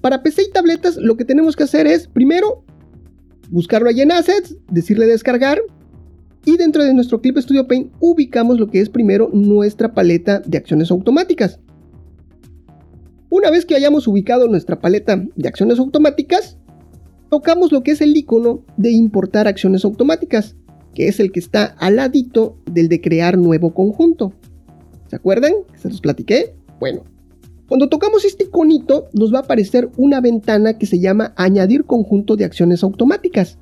para 0.00 0.22
PC 0.22 0.42
y 0.42 0.50
tabletas 0.52 0.96
lo 0.96 1.16
que 1.16 1.24
tenemos 1.24 1.56
que 1.56 1.64
hacer 1.64 1.86
es, 1.88 2.06
primero, 2.06 2.64
buscarlo 3.50 3.88
allí 3.88 4.02
en 4.02 4.12
Assets, 4.12 4.56
decirle 4.70 5.06
descargar, 5.06 5.58
y 6.44 6.56
dentro 6.56 6.84
de 6.84 6.94
nuestro 6.94 7.20
Clip 7.20 7.36
Studio 7.38 7.66
Paint 7.66 7.92
ubicamos 8.00 8.58
lo 8.60 8.68
que 8.68 8.80
es 8.80 8.88
primero 8.88 9.28
nuestra 9.32 9.92
paleta 9.92 10.40
de 10.40 10.56
acciones 10.56 10.90
automáticas. 10.90 11.58
Una 13.28 13.50
vez 13.50 13.66
que 13.66 13.74
hayamos 13.74 14.08
ubicado 14.08 14.48
nuestra 14.48 14.80
paleta 14.80 15.22
de 15.36 15.48
acciones 15.48 15.78
automáticas, 15.78 16.56
tocamos 17.28 17.72
lo 17.72 17.82
que 17.82 17.90
es 17.90 18.00
el 18.00 18.16
icono 18.16 18.64
de 18.76 18.90
importar 18.92 19.46
acciones 19.46 19.84
automáticas, 19.84 20.56
que 20.94 21.08
es 21.08 21.20
el 21.20 21.32
que 21.32 21.40
está 21.40 21.64
al 21.64 21.96
ladito 21.96 22.56
del 22.70 22.88
de 22.88 23.00
crear 23.00 23.36
nuevo 23.36 23.74
conjunto. 23.74 24.32
¿Se 25.08 25.16
acuerdan? 25.16 25.52
¿Se 25.76 25.88
los 25.88 26.00
platiqué? 26.00 26.54
Bueno, 26.78 27.04
cuando 27.68 27.88
tocamos 27.88 28.24
este 28.24 28.44
iconito 28.44 29.08
nos 29.12 29.32
va 29.32 29.40
a 29.40 29.42
aparecer 29.42 29.90
una 29.96 30.20
ventana 30.20 30.78
que 30.78 30.86
se 30.86 31.00
llama 31.00 31.34
añadir 31.36 31.84
conjunto 31.84 32.36
de 32.36 32.44
acciones 32.44 32.82
automáticas, 32.82 33.58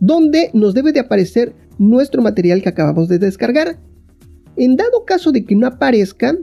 donde 0.00 0.50
nos 0.52 0.74
debe 0.74 0.92
de 0.92 1.00
aparecer 1.00 1.54
nuestro 1.78 2.22
material 2.22 2.62
que 2.62 2.68
acabamos 2.68 3.08
de 3.08 3.18
descargar. 3.18 3.78
En 4.56 4.76
dado 4.76 5.04
caso 5.04 5.32
de 5.32 5.44
que 5.44 5.54
no 5.54 5.66
aparezca, 5.66 6.36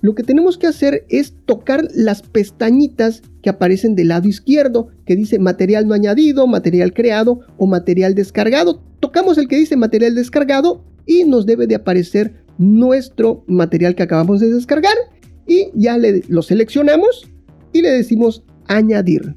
lo 0.00 0.14
que 0.14 0.22
tenemos 0.22 0.56
que 0.56 0.68
hacer 0.68 1.04
es 1.08 1.34
tocar 1.44 1.86
las 1.92 2.22
pestañitas 2.22 3.22
que 3.42 3.50
aparecen 3.50 3.94
del 3.94 4.08
lado 4.08 4.28
izquierdo, 4.28 4.88
que 5.04 5.16
dice 5.16 5.38
material 5.38 5.88
no 5.88 5.94
añadido, 5.94 6.46
material 6.46 6.94
creado 6.94 7.40
o 7.56 7.66
material 7.66 8.14
descargado. 8.14 8.80
Tocamos 9.00 9.38
el 9.38 9.48
que 9.48 9.56
dice 9.56 9.76
material 9.76 10.14
descargado 10.14 10.84
y 11.04 11.24
nos 11.24 11.46
debe 11.46 11.66
de 11.66 11.74
aparecer 11.74 12.47
nuestro 12.58 13.44
material 13.46 13.94
que 13.94 14.02
acabamos 14.02 14.40
de 14.40 14.52
descargar 14.52 14.94
y 15.46 15.70
ya 15.74 15.96
le, 15.96 16.22
lo 16.28 16.42
seleccionamos 16.42 17.28
y 17.72 17.82
le 17.82 17.90
decimos 17.90 18.42
añadir. 18.66 19.34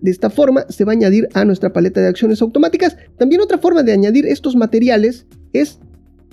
De 0.00 0.10
esta 0.10 0.30
forma 0.30 0.66
se 0.68 0.84
va 0.84 0.92
a 0.92 0.94
añadir 0.94 1.28
a 1.34 1.44
nuestra 1.44 1.72
paleta 1.72 2.00
de 2.00 2.08
acciones 2.08 2.42
automáticas. 2.42 2.96
También 3.18 3.40
otra 3.40 3.58
forma 3.58 3.82
de 3.82 3.92
añadir 3.92 4.26
estos 4.26 4.54
materiales 4.54 5.26
es 5.52 5.78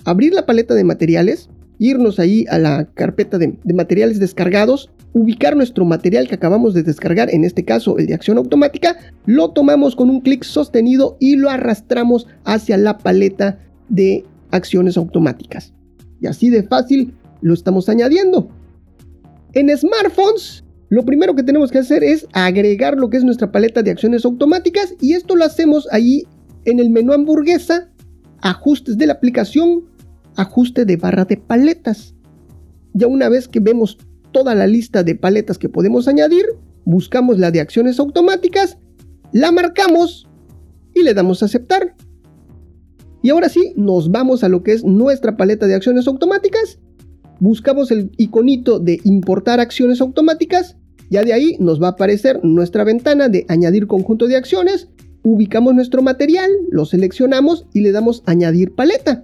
abrir 0.04 0.34
la 0.34 0.46
paleta 0.46 0.74
de 0.74 0.84
materiales, 0.84 1.48
irnos 1.78 2.18
ahí 2.18 2.44
a 2.50 2.58
la 2.58 2.86
carpeta 2.94 3.38
de, 3.38 3.58
materiales 3.74 4.20
descargados, 4.20 4.90
ubicar 5.12 5.56
nuestro 5.56 5.84
material 5.84 6.28
que 6.28 6.34
acabamos 6.34 6.74
de 6.74 6.82
descargar, 6.82 7.32
en 7.32 7.44
este 7.44 7.64
caso 7.64 7.98
el 7.98 8.06
de 8.06 8.14
acción 8.14 8.36
automática, 8.38 8.96
lo 9.26 9.50
tomamos 9.50 9.96
con 9.96 10.10
un 10.10 10.20
clic 10.20 10.44
sostenido 10.44 11.16
y 11.20 11.36
lo 11.36 11.50
arrastramos 11.50 12.26
hacia 12.44 12.76
la 12.76 12.98
paleta 12.98 13.58
de 13.88 14.24
acciones 14.50 14.96
automáticas. 14.96 15.73
Y 16.24 16.26
así 16.26 16.48
de 16.48 16.62
fácil 16.62 17.12
lo 17.42 17.52
estamos 17.52 17.90
añadiendo. 17.90 18.48
En 19.52 19.68
smartphones, 19.76 20.64
lo 20.88 21.04
primero 21.04 21.34
que 21.34 21.42
tenemos 21.42 21.70
que 21.70 21.80
hacer 21.80 22.02
es 22.02 22.26
agregar 22.32 22.96
lo 22.96 23.10
que 23.10 23.18
es 23.18 23.24
nuestra 23.24 23.52
paleta 23.52 23.82
de 23.82 23.90
acciones 23.90 24.24
automáticas 24.24 24.94
y 25.02 25.12
esto 25.12 25.36
lo 25.36 25.44
hacemos 25.44 25.86
ahí 25.92 26.22
en 26.64 26.80
el 26.80 26.88
menú 26.88 27.12
hamburguesa, 27.12 27.90
ajustes 28.40 28.96
de 28.96 29.06
la 29.06 29.12
aplicación, 29.12 29.84
ajuste 30.36 30.86
de 30.86 30.96
barra 30.96 31.26
de 31.26 31.36
paletas. 31.36 32.14
Ya 32.94 33.06
una 33.06 33.28
vez 33.28 33.46
que 33.46 33.60
vemos 33.60 33.98
toda 34.32 34.54
la 34.54 34.66
lista 34.66 35.02
de 35.02 35.16
paletas 35.16 35.58
que 35.58 35.68
podemos 35.68 36.08
añadir, 36.08 36.46
buscamos 36.86 37.38
la 37.38 37.50
de 37.50 37.60
acciones 37.60 38.00
automáticas, 38.00 38.78
la 39.32 39.52
marcamos 39.52 40.26
y 40.94 41.02
le 41.02 41.12
damos 41.12 41.42
a 41.42 41.46
aceptar. 41.46 41.94
Y 43.24 43.30
ahora 43.30 43.48
sí, 43.48 43.72
nos 43.74 44.10
vamos 44.10 44.44
a 44.44 44.50
lo 44.50 44.62
que 44.62 44.72
es 44.72 44.84
nuestra 44.84 45.38
paleta 45.38 45.66
de 45.66 45.74
acciones 45.74 46.06
automáticas, 46.06 46.78
buscamos 47.40 47.90
el 47.90 48.10
iconito 48.18 48.78
de 48.78 49.00
importar 49.04 49.60
acciones 49.60 50.02
automáticas, 50.02 50.76
ya 51.08 51.22
de 51.22 51.32
ahí 51.32 51.56
nos 51.58 51.82
va 51.82 51.86
a 51.86 51.90
aparecer 51.92 52.44
nuestra 52.44 52.84
ventana 52.84 53.30
de 53.30 53.46
añadir 53.48 53.86
conjunto 53.86 54.26
de 54.26 54.36
acciones, 54.36 54.90
ubicamos 55.22 55.74
nuestro 55.74 56.02
material, 56.02 56.50
lo 56.70 56.84
seleccionamos 56.84 57.64
y 57.72 57.80
le 57.80 57.92
damos 57.92 58.22
añadir 58.26 58.74
paleta. 58.74 59.22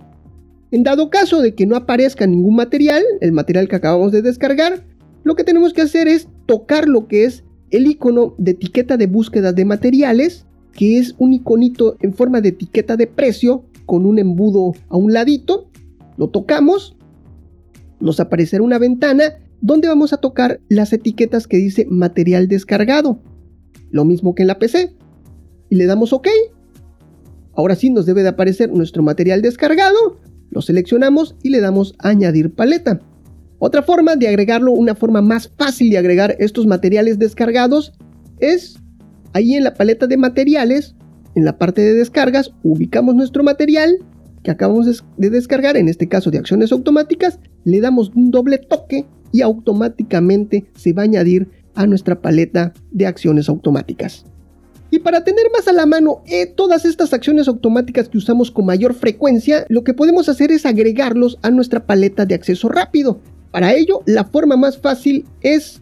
En 0.71 0.83
dado 0.83 1.11
caso 1.11 1.43
de 1.43 1.55
que 1.55 1.67
no 1.67 1.77
aparezca 1.77 2.27
ningún 2.27 2.57
material, 2.57 3.03
el 3.21 3.33
material 3.33 3.69
que 3.69 3.77
acabamos 3.77 4.13
de 4.13 4.23
descargar, 4.23 4.83
lo 5.25 5.35
que 5.35 5.45
tenemos 5.45 5.75
que 5.75 5.83
hacer 5.83 6.09
es 6.09 6.27
tocar 6.47 6.89
lo 6.89 7.07
que 7.07 7.27
es 7.27 7.45
el 7.71 7.87
icono 7.87 8.35
de 8.39 8.53
etiqueta 8.53 8.97
de 8.97 9.09
búsqueda 9.09 9.53
de 9.53 9.67
materiales, 9.67 10.47
que 10.73 10.97
es 10.97 11.15
un 11.19 11.35
iconito 11.35 11.99
en 12.01 12.15
forma 12.15 12.41
de 12.41 12.49
etiqueta 12.49 12.97
de 12.97 13.07
precio 13.07 13.67
con 13.91 14.07
un 14.07 14.21
embudo 14.21 14.73
a 14.89 14.97
un 14.97 15.13
ladito. 15.13 15.69
Lo 16.17 16.29
tocamos, 16.29 16.97
nos 17.99 18.21
aparecerá 18.21 18.63
una 18.63 18.79
ventana 18.79 19.41
donde 19.63 19.89
vamos 19.89 20.13
a 20.13 20.19
tocar 20.19 20.61
las 20.69 20.93
etiquetas 20.93 21.49
que 21.49 21.57
dice 21.57 21.87
material 21.91 22.47
descargado, 22.47 23.21
lo 23.91 24.05
mismo 24.05 24.37
que 24.37 24.43
en 24.43 24.47
la 24.47 24.61
PC, 24.61 24.95
y 25.71 25.75
le 25.75 25.87
damos 25.87 26.13
OK. 26.13 26.29
Ahora 27.57 27.75
sí 27.75 27.91
nos 27.91 28.07
debe 28.07 28.23
de 28.23 28.29
aparecer 28.29 28.71
nuestro 28.71 29.03
material 29.03 29.43
descargado, 29.43 30.21
lo 30.51 30.63
seleccionamos 30.63 31.35
y 31.43 31.51
le 31.51 31.61
damos 31.61 31.97
añadir 31.99 32.55
paleta. 32.55 33.01
Otra 33.59 33.83
forma 33.83 34.15
de 34.15 34.29
agregarlo, 34.29 34.71
una 34.71 34.95
forma 34.95 35.21
más 35.21 35.49
fácil 35.59 35.91
de 35.91 35.99
agregar 35.99 36.37
estos 36.39 36.65
materiales 36.65 37.19
descargados 37.19 37.93
es 38.39 38.79
ahí 39.33 39.55
en 39.55 39.65
la 39.65 39.75
paleta 39.75 40.07
de 40.07 40.17
materiales, 40.17 40.95
en 41.41 41.47
la 41.47 41.57
parte 41.57 41.81
de 41.81 41.95
descargas, 41.95 42.53
ubicamos 42.63 43.15
nuestro 43.15 43.43
material 43.43 43.97
que 44.43 44.51
acabamos 44.51 45.03
de 45.17 45.31
descargar, 45.31 45.79
en 45.79 45.89
este 45.89 46.07
caso 46.07 46.31
de 46.31 46.37
acciones 46.37 46.71
automáticas, 46.71 47.39
le 47.65 47.81
damos 47.81 48.13
un 48.15 48.31
doble 48.31 48.59
toque 48.59 49.07
y 49.33 49.41
automáticamente 49.41 50.67
se 50.75 50.93
va 50.93 51.03
a 51.03 51.05
añadir 51.07 51.49
a 51.75 51.87
nuestra 51.87 52.21
paleta 52.21 52.75
de 52.91 53.07
acciones 53.07 53.49
automáticas. 53.49 54.27
Y 54.91 54.99
para 54.99 55.25
tener 55.25 55.47
más 55.51 55.67
a 55.67 55.73
la 55.73 55.87
mano 55.87 56.23
eh, 56.27 56.45
todas 56.45 56.85
estas 56.85 57.15
acciones 57.15 57.49
automáticas 57.49 58.11
que 58.11 58.19
usamos 58.19 58.51
con 58.51 58.67
mayor 58.67 58.93
frecuencia, 58.93 59.65
lo 59.71 59.83
que 59.83 59.95
podemos 59.95 60.29
hacer 60.29 60.53
es 60.53 60.67
agregarlos 60.67 61.39
a 61.41 61.51
nuestra 61.51 61.87
paleta 61.87 62.27
de 62.27 62.35
acceso 62.35 62.69
rápido. 62.69 63.21
Para 63.51 63.73
ello, 63.73 64.03
la 64.05 64.25
forma 64.25 64.57
más 64.57 64.77
fácil 64.77 65.25
es 65.41 65.81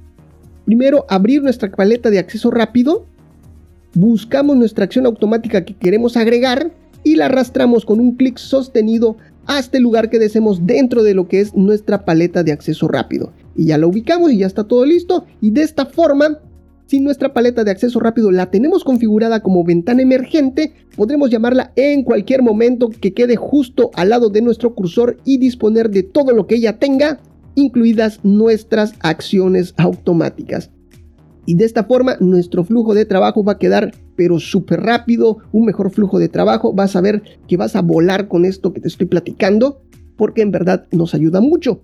primero 0.67 1.05
abrir 1.09 1.43
nuestra 1.43 1.69
paleta 1.71 2.11
de 2.11 2.21
acceso 2.21 2.51
rápido, 2.53 3.07
buscamos 3.95 4.57
nuestra 4.57 4.85
acción 4.85 5.07
automática 5.07 5.65
que 5.65 5.75
queremos 5.75 6.17
agregar 6.17 6.73
y 7.05 7.17
la 7.17 7.27
arrastramos 7.27 7.85
con 7.85 8.01
un 8.01 8.17
clic 8.17 8.39
sostenido 8.39 9.17
hasta 9.47 9.79
el 9.79 9.83
lugar 9.83 10.11
que 10.11 10.19
deseemos 10.19 10.67
dentro 10.67 11.03
de 11.03 11.15
lo 11.15 11.29
que 11.29 11.41
es 11.41 11.55
nuestra 11.55 12.05
paleta 12.05 12.43
de 12.43 12.53
acceso 12.53 12.87
rápido. 12.89 13.33
Y 13.57 13.67
ya 13.67 13.79
la 13.79 13.87
ubicamos 13.87 14.31
y 14.31 14.39
ya 14.39 14.47
está 14.47 14.65
todo 14.65 14.85
listo. 14.85 15.25
Y 15.41 15.51
de 15.51 15.63
esta 15.63 15.87
forma 15.87 16.39
si 16.89 17.01
nuestra 17.01 17.35
paleta 17.35 17.65
de 17.65 17.71
acceso 17.71 18.01
rápido 18.01 18.31
la 18.31 18.51
tenemos 18.51 18.83
configurada 18.83 19.43
como 19.43 19.63
ventana 19.63 20.01
emergente, 20.01 20.73
podremos 20.97 21.29
llamarla 21.29 21.71
en 21.77 22.03
cualquier 22.03 22.41
momento 22.41 22.89
que 22.89 23.13
quede 23.13 23.37
justo 23.37 23.91
al 23.93 24.09
lado 24.09 24.31
de 24.31 24.41
nuestro 24.41 24.75
cursor 24.75 25.19
y 25.27 25.37
disponer 25.37 25.91
de 25.91 26.03
todo 26.03 26.33
lo 26.33 26.47
que 26.47 26.55
ella 26.55 26.79
tenga, 26.79 27.21
incluidas 27.57 28.21
nuestras 28.23 28.95
acciones 29.01 29.75
automáticas. 29.77 30.71
Y 31.49 31.55
de 31.55 31.65
esta 31.65 31.85
forma 31.85 32.19
nuestro 32.21 32.63
flujo 32.63 32.93
de 32.93 33.07
trabajo 33.07 33.43
va 33.43 33.53
a 33.53 33.59
quedar 33.59 33.95
pero 34.17 34.39
súper 34.39 34.83
rápido, 34.83 35.39
un 35.51 35.65
mejor 35.65 35.91
flujo 35.91 36.19
de 36.19 36.29
trabajo. 36.29 36.75
Vas 36.75 36.95
a 36.95 37.01
ver 37.01 37.23
que 37.49 37.57
vas 37.57 37.75
a 37.75 37.81
volar 37.81 38.29
con 38.29 38.45
esto 38.45 38.75
que 38.75 38.83
te 38.83 38.89
estoy 38.89 39.07
platicando 39.07 39.81
porque 40.19 40.43
en 40.43 40.51
verdad 40.51 40.87
nos 40.93 41.15
ayuda 41.15 41.41
mucho. 41.41 41.81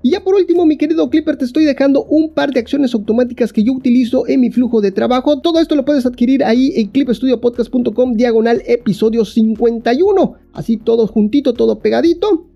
Y 0.00 0.12
ya 0.12 0.22
por 0.22 0.36
último, 0.36 0.64
mi 0.64 0.76
querido 0.78 1.10
Clipper, 1.10 1.36
te 1.36 1.44
estoy 1.44 1.64
dejando 1.64 2.04
un 2.04 2.32
par 2.32 2.52
de 2.52 2.60
acciones 2.60 2.94
automáticas 2.94 3.52
que 3.52 3.64
yo 3.64 3.72
utilizo 3.72 4.28
en 4.28 4.42
mi 4.42 4.52
flujo 4.52 4.80
de 4.80 4.92
trabajo. 4.92 5.40
Todo 5.40 5.58
esto 5.58 5.74
lo 5.74 5.84
puedes 5.84 6.06
adquirir 6.06 6.44
ahí 6.44 6.72
en 6.76 6.86
clipstudiopodcast.com 6.90 8.14
diagonal 8.14 8.62
episodio 8.64 9.24
51. 9.24 10.34
Así 10.52 10.76
todo 10.76 11.08
juntito, 11.08 11.52
todo 11.52 11.80
pegadito. 11.80 12.46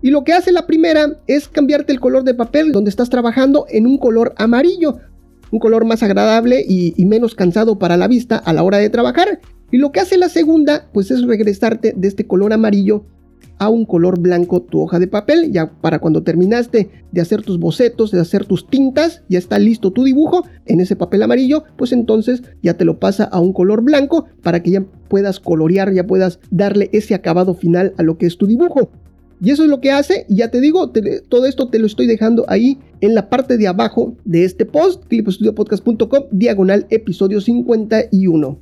Y 0.00 0.10
lo 0.10 0.22
que 0.22 0.32
hace 0.32 0.52
la 0.52 0.66
primera 0.66 1.20
es 1.26 1.48
cambiarte 1.48 1.92
el 1.92 1.98
color 1.98 2.22
de 2.22 2.34
papel 2.34 2.70
donde 2.70 2.88
estás 2.88 3.10
trabajando 3.10 3.66
en 3.68 3.84
un 3.84 3.98
color 3.98 4.32
amarillo. 4.36 4.98
Un 5.50 5.58
color 5.58 5.84
más 5.84 6.02
agradable 6.02 6.64
y, 6.66 7.04
menos 7.04 7.34
cansado 7.34 7.78
para 7.78 7.96
la 7.96 8.08
vista 8.08 8.36
a 8.36 8.52
la 8.52 8.62
hora 8.62 8.78
de 8.78 8.90
trabajar. 8.90 9.40
Y 9.70 9.78
lo 9.78 9.92
que 9.92 10.00
hace 10.00 10.18
la 10.18 10.28
segunda, 10.28 10.88
pues 10.92 11.10
es 11.10 11.22
regresarte 11.26 11.94
de 11.96 12.08
este 12.08 12.26
color 12.26 12.52
amarillo 12.52 13.04
a 13.58 13.68
un 13.68 13.84
color 13.84 14.20
blanco 14.20 14.62
tu 14.62 14.80
hoja 14.80 14.98
de 14.98 15.08
papel. 15.08 15.52
Ya 15.52 15.72
para 15.80 15.98
cuando 15.98 16.22
terminaste 16.22 16.90
de 17.12 17.20
hacer 17.20 17.42
tus 17.42 17.58
bocetos, 17.58 18.10
de 18.10 18.20
hacer 18.20 18.46
tus 18.46 18.66
tintas, 18.66 19.22
ya 19.28 19.38
está 19.38 19.58
listo 19.58 19.90
tu 19.90 20.04
dibujo 20.04 20.44
en 20.66 20.80
ese 20.80 20.96
papel 20.96 21.22
amarillo, 21.22 21.64
pues 21.76 21.92
entonces 21.92 22.42
ya 22.62 22.74
te 22.74 22.84
lo 22.84 22.98
pasa 22.98 23.24
a 23.24 23.40
un 23.40 23.52
color 23.52 23.82
blanco 23.82 24.26
para 24.42 24.62
que 24.62 24.70
ya 24.70 24.84
puedas 25.08 25.40
colorear, 25.40 25.92
ya 25.92 26.06
puedas 26.06 26.40
darle 26.50 26.88
ese 26.92 27.14
acabado 27.14 27.54
final 27.54 27.94
a 27.98 28.02
lo 28.02 28.18
que 28.18 28.26
es 28.26 28.36
tu 28.38 28.46
dibujo. 28.46 28.90
Y 29.40 29.50
eso 29.50 29.62
es 29.62 29.68
lo 29.68 29.80
que 29.80 29.92
hace, 29.92 30.26
y 30.28 30.36
ya 30.36 30.50
te 30.50 30.60
digo, 30.60 30.90
todo 31.28 31.46
esto 31.46 31.68
te 31.68 31.78
lo 31.78 31.86
estoy 31.86 32.06
dejando 32.06 32.44
ahí 32.48 32.78
en 33.00 33.14
la 33.14 33.28
parte 33.28 33.56
de 33.56 33.68
abajo 33.68 34.16
de 34.24 34.44
este 34.44 34.64
post, 34.64 35.04
clipstudiopodcast.com, 35.08 36.24
diagonal 36.32 36.86
episodio 36.90 37.40
51. 37.40 38.58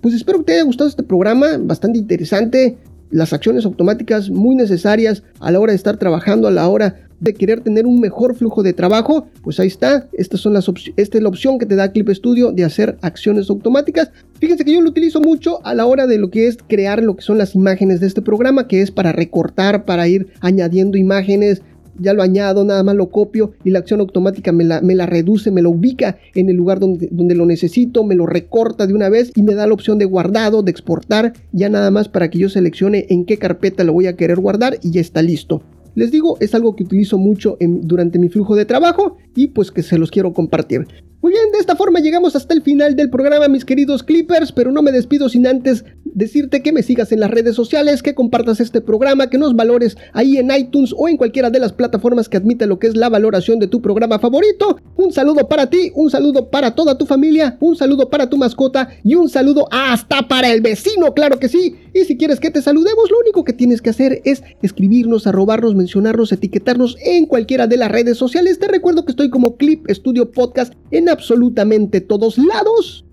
Pues 0.00 0.14
espero 0.14 0.38
que 0.38 0.44
te 0.44 0.52
haya 0.54 0.62
gustado 0.62 0.88
este 0.88 1.02
programa, 1.02 1.58
bastante 1.58 1.98
interesante 1.98 2.78
las 3.10 3.32
acciones 3.32 3.64
automáticas 3.64 4.30
muy 4.30 4.54
necesarias 4.54 5.22
a 5.40 5.50
la 5.50 5.60
hora 5.60 5.72
de 5.72 5.76
estar 5.76 5.96
trabajando, 5.96 6.48
a 6.48 6.52
la 6.52 6.68
hora 6.68 7.09
de 7.20 7.34
querer 7.34 7.60
tener 7.60 7.86
un 7.86 8.00
mejor 8.00 8.34
flujo 8.34 8.62
de 8.62 8.72
trabajo, 8.72 9.28
pues 9.42 9.60
ahí 9.60 9.68
está. 9.68 10.08
Esta 10.12 10.36
es 10.36 11.22
la 11.22 11.28
opción 11.28 11.58
que 11.58 11.66
te 11.66 11.76
da 11.76 11.92
Clip 11.92 12.08
Studio 12.10 12.52
de 12.52 12.64
hacer 12.64 12.98
acciones 13.02 13.48
automáticas. 13.50 14.10
Fíjense 14.40 14.64
que 14.64 14.72
yo 14.72 14.80
lo 14.80 14.90
utilizo 14.90 15.20
mucho 15.20 15.64
a 15.64 15.74
la 15.74 15.86
hora 15.86 16.06
de 16.06 16.18
lo 16.18 16.30
que 16.30 16.48
es 16.48 16.56
crear 16.66 17.02
lo 17.02 17.16
que 17.16 17.22
son 17.22 17.38
las 17.38 17.54
imágenes 17.54 18.00
de 18.00 18.06
este 18.06 18.22
programa, 18.22 18.66
que 18.66 18.82
es 18.82 18.90
para 18.90 19.12
recortar, 19.12 19.84
para 19.84 20.08
ir 20.08 20.28
añadiendo 20.40 20.96
imágenes, 20.96 21.62
ya 21.98 22.14
lo 22.14 22.22
añado, 22.22 22.64
nada 22.64 22.82
más 22.82 22.96
lo 22.96 23.10
copio 23.10 23.52
y 23.62 23.70
la 23.70 23.80
acción 23.80 24.00
automática 24.00 24.52
me 24.52 24.64
la, 24.64 24.80
me 24.80 24.94
la 24.94 25.06
reduce, 25.06 25.50
me 25.50 25.60
lo 25.60 25.70
ubica 25.70 26.16
en 26.34 26.48
el 26.48 26.56
lugar 26.56 26.80
donde, 26.80 27.08
donde, 27.10 27.34
lo 27.34 27.44
necesito, 27.44 28.04
me 28.04 28.14
lo 28.14 28.26
recorta 28.26 28.86
de 28.86 28.94
una 28.94 29.10
vez 29.10 29.32
y 29.34 29.42
me 29.42 29.54
da 29.54 29.66
la 29.66 29.74
opción 29.74 29.98
de 29.98 30.06
guardado, 30.06 30.62
de 30.62 30.70
exportar, 30.70 31.34
ya 31.52 31.68
nada 31.68 31.90
más 31.90 32.08
para 32.08 32.30
que 32.30 32.38
yo 32.38 32.48
seleccione 32.48 33.06
en 33.10 33.26
qué 33.26 33.36
carpeta 33.36 33.84
lo 33.84 33.92
voy 33.92 34.06
a 34.06 34.16
querer 34.16 34.38
guardar 34.40 34.78
y 34.82 34.92
ya 34.92 35.00
está 35.00 35.20
listo. 35.20 35.62
Les 36.00 36.10
digo, 36.10 36.38
es 36.40 36.54
algo 36.54 36.74
que 36.74 36.84
utilizo 36.84 37.18
mucho 37.18 37.58
durante 37.60 38.18
mi 38.18 38.30
flujo 38.30 38.56
de 38.56 38.64
trabajo 38.64 39.18
y 39.36 39.48
pues 39.48 39.70
que 39.70 39.82
se 39.82 39.98
los 39.98 40.10
quiero 40.10 40.32
compartir. 40.32 40.86
Muy 41.20 41.32
bien, 41.32 41.52
de 41.52 41.58
esta 41.58 41.76
forma 41.76 42.00
llegamos 42.00 42.34
hasta 42.34 42.54
el 42.54 42.62
final 42.62 42.96
del 42.96 43.10
programa, 43.10 43.48
mis 43.48 43.66
queridos 43.66 44.02
Clippers, 44.02 44.50
pero 44.50 44.72
no 44.72 44.80
me 44.80 44.92
despido 44.92 45.28
sin 45.28 45.46
antes 45.46 45.84
decirte 46.14 46.62
que 46.62 46.72
me 46.72 46.82
sigas 46.82 47.12
en 47.12 47.20
las 47.20 47.30
redes 47.30 47.54
sociales, 47.54 48.02
que 48.02 48.14
compartas 48.14 48.60
este 48.60 48.80
programa, 48.80 49.30
que 49.30 49.38
nos 49.38 49.54
valores 49.54 49.96
ahí 50.12 50.36
en 50.36 50.50
iTunes 50.50 50.94
o 50.96 51.08
en 51.08 51.16
cualquiera 51.16 51.50
de 51.50 51.58
las 51.58 51.72
plataformas 51.72 52.28
que 52.28 52.36
admite 52.36 52.66
lo 52.66 52.78
que 52.78 52.86
es 52.86 52.96
la 52.96 53.08
valoración 53.08 53.58
de 53.58 53.66
tu 53.66 53.80
programa 53.82 54.18
favorito. 54.18 54.78
Un 54.96 55.12
saludo 55.12 55.48
para 55.48 55.68
ti, 55.68 55.92
un 55.94 56.10
saludo 56.10 56.50
para 56.50 56.74
toda 56.74 56.98
tu 56.98 57.06
familia, 57.06 57.56
un 57.60 57.76
saludo 57.76 58.10
para 58.10 58.28
tu 58.28 58.36
mascota 58.36 58.88
y 59.04 59.14
un 59.14 59.28
saludo 59.28 59.68
hasta 59.70 60.28
para 60.28 60.52
el 60.52 60.60
vecino, 60.60 61.14
claro 61.14 61.38
que 61.38 61.48
sí. 61.48 61.76
Y 61.94 62.04
si 62.04 62.16
quieres 62.16 62.40
que 62.40 62.50
te 62.50 62.62
saludemos, 62.62 63.10
lo 63.10 63.18
único 63.18 63.44
que 63.44 63.52
tienes 63.52 63.82
que 63.82 63.90
hacer 63.90 64.20
es 64.24 64.42
escribirnos, 64.62 65.26
arrobarnos, 65.26 65.74
mencionarnos, 65.74 66.32
etiquetarnos 66.32 66.96
en 67.04 67.26
cualquiera 67.26 67.66
de 67.66 67.76
las 67.76 67.90
redes 67.90 68.16
sociales. 68.16 68.58
Te 68.58 68.68
recuerdo 68.68 69.04
que 69.04 69.12
estoy 69.12 69.30
como 69.30 69.56
Clip 69.56 69.86
Studio 69.90 70.30
Podcast 70.30 70.74
en 70.90 71.08
absolutamente 71.08 72.00
todos 72.00 72.38
lados. 72.38 73.04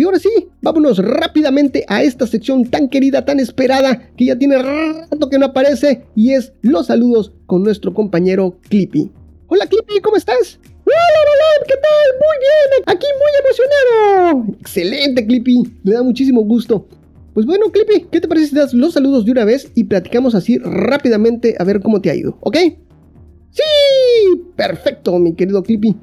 Y 0.00 0.02
ahora 0.02 0.18
sí, 0.18 0.30
vámonos 0.62 0.96
rápidamente 0.96 1.84
a 1.86 2.02
esta 2.02 2.26
sección 2.26 2.64
tan 2.64 2.88
querida, 2.88 3.26
tan 3.26 3.38
esperada, 3.38 4.08
que 4.16 4.24
ya 4.24 4.38
tiene 4.38 4.56
rato 4.56 5.28
que 5.28 5.38
no 5.38 5.44
aparece, 5.44 6.06
y 6.16 6.32
es 6.32 6.54
los 6.62 6.86
saludos 6.86 7.34
con 7.44 7.62
nuestro 7.62 7.92
compañero 7.92 8.56
Clippy. 8.70 9.10
Hola 9.48 9.66
Clippy, 9.66 10.00
¿cómo 10.00 10.16
estás? 10.16 10.58
Hola, 10.86 10.96
hola, 11.26 11.66
¿qué 11.68 11.74
tal? 11.74 12.16
Muy 12.18 12.36
bien, 12.40 12.82
aquí 12.86 13.06
muy 13.18 14.32
emocionado. 14.32 14.56
Excelente 14.58 15.26
Clippy, 15.26 15.70
me 15.82 15.92
da 15.92 16.02
muchísimo 16.02 16.44
gusto. 16.44 16.88
Pues 17.34 17.44
bueno, 17.44 17.70
Clippy, 17.70 18.06
¿qué 18.10 18.22
te 18.22 18.28
parece 18.28 18.46
si 18.46 18.56
das 18.56 18.72
los 18.72 18.94
saludos 18.94 19.26
de 19.26 19.32
una 19.32 19.44
vez 19.44 19.70
y 19.74 19.84
platicamos 19.84 20.34
así 20.34 20.56
rápidamente 20.56 21.56
a 21.58 21.64
ver 21.64 21.82
cómo 21.82 22.00
te 22.00 22.08
ha 22.08 22.14
ido, 22.14 22.38
¿ok? 22.40 22.56
Sí, 23.50 24.42
perfecto, 24.56 25.18
mi 25.18 25.34
querido 25.34 25.62
Clippy. 25.62 25.94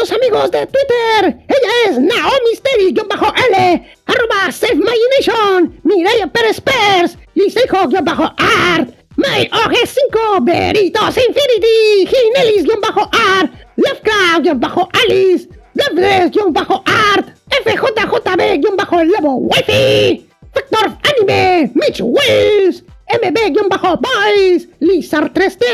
Los 0.00 0.12
amigos 0.12 0.50
de 0.50 0.66
Twitter. 0.66 1.44
Ella 1.46 1.72
es 1.86 1.98
Naomi 1.98 2.54
Steri-L, 2.54 3.86
arroba 4.06 4.50
Save 4.50 4.76
My 4.76 4.98
Nation, 5.18 5.78
Mireia 5.82 6.26
Pérez 6.26 6.58
Pers, 6.58 7.18
Lisejo-Art, 7.34 8.88
My 9.16 9.46
OG5, 9.52 10.42
Veritos 10.42 11.18
Infinity, 11.18 12.06
Ginelis-Art, 12.06 13.50
Lovecraft-Alice, 13.76 15.48
Loveless-Art, 15.74 17.26
FJJB-Levo 17.62 19.32
Wifi, 19.50 20.26
Factor 20.54 20.96
Anime, 21.10 21.70
Mitch 21.74 22.00
Wills, 22.00 22.82
MB-Boys, 23.10 24.68
Lizard 24.78 25.32
3D, 25.32 25.64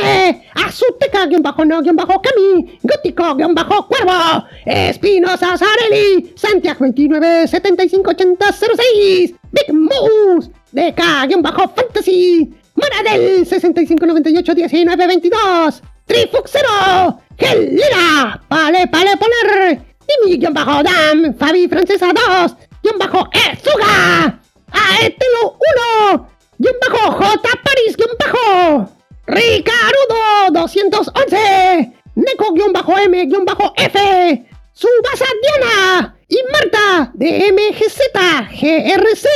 Azuteca-No-Cami, 0.55 2.79
Gótico-Cuervo, 2.83 4.47
Espinosa 4.65 5.57
Sarelli, 5.57 6.33
Santiago 6.35 6.81
29 6.81 7.47
75 7.47 8.15
06, 8.15 9.35
Big 9.51 9.73
Moose, 9.73 10.51
DK-Fantasy, 10.71 12.55
Maradel 12.75 13.47
65 13.47 14.07
98 14.07 14.55
19 14.55 15.07
22, 15.07 15.83
Trifuxero, 16.07 17.21
Gelera, 17.37 18.41
Pale 18.49 18.89
Pale 18.89 19.17
Poner, 19.19 19.85
Timmy-Dam, 20.07 21.35
Fabi 21.37 21.69
Francesa 21.69 22.13
2, 22.13 22.57
Ezuga, 23.33 24.41
Aetelo 24.71 25.59
1, 26.13 26.27
guion 26.59 26.75
bajo 26.81 27.13
J. 27.13 27.49
París 27.65 27.97
guion 27.97 28.17
bajo. 28.19 28.89
Ricarudo 29.27 30.51
211 30.53 31.93
Neko 32.15 32.53
guion 32.53 32.73
bajo 32.73 32.97
M 32.99 33.27
guion 33.27 33.45
bajo 33.45 33.73
F. 33.77 33.99
Subasa 34.73 35.27
Diana 35.43 36.17
y 36.29 36.39
Marta 36.53 37.11
de 37.15 37.53
MGZ 37.53 37.99
GRC 38.61 39.27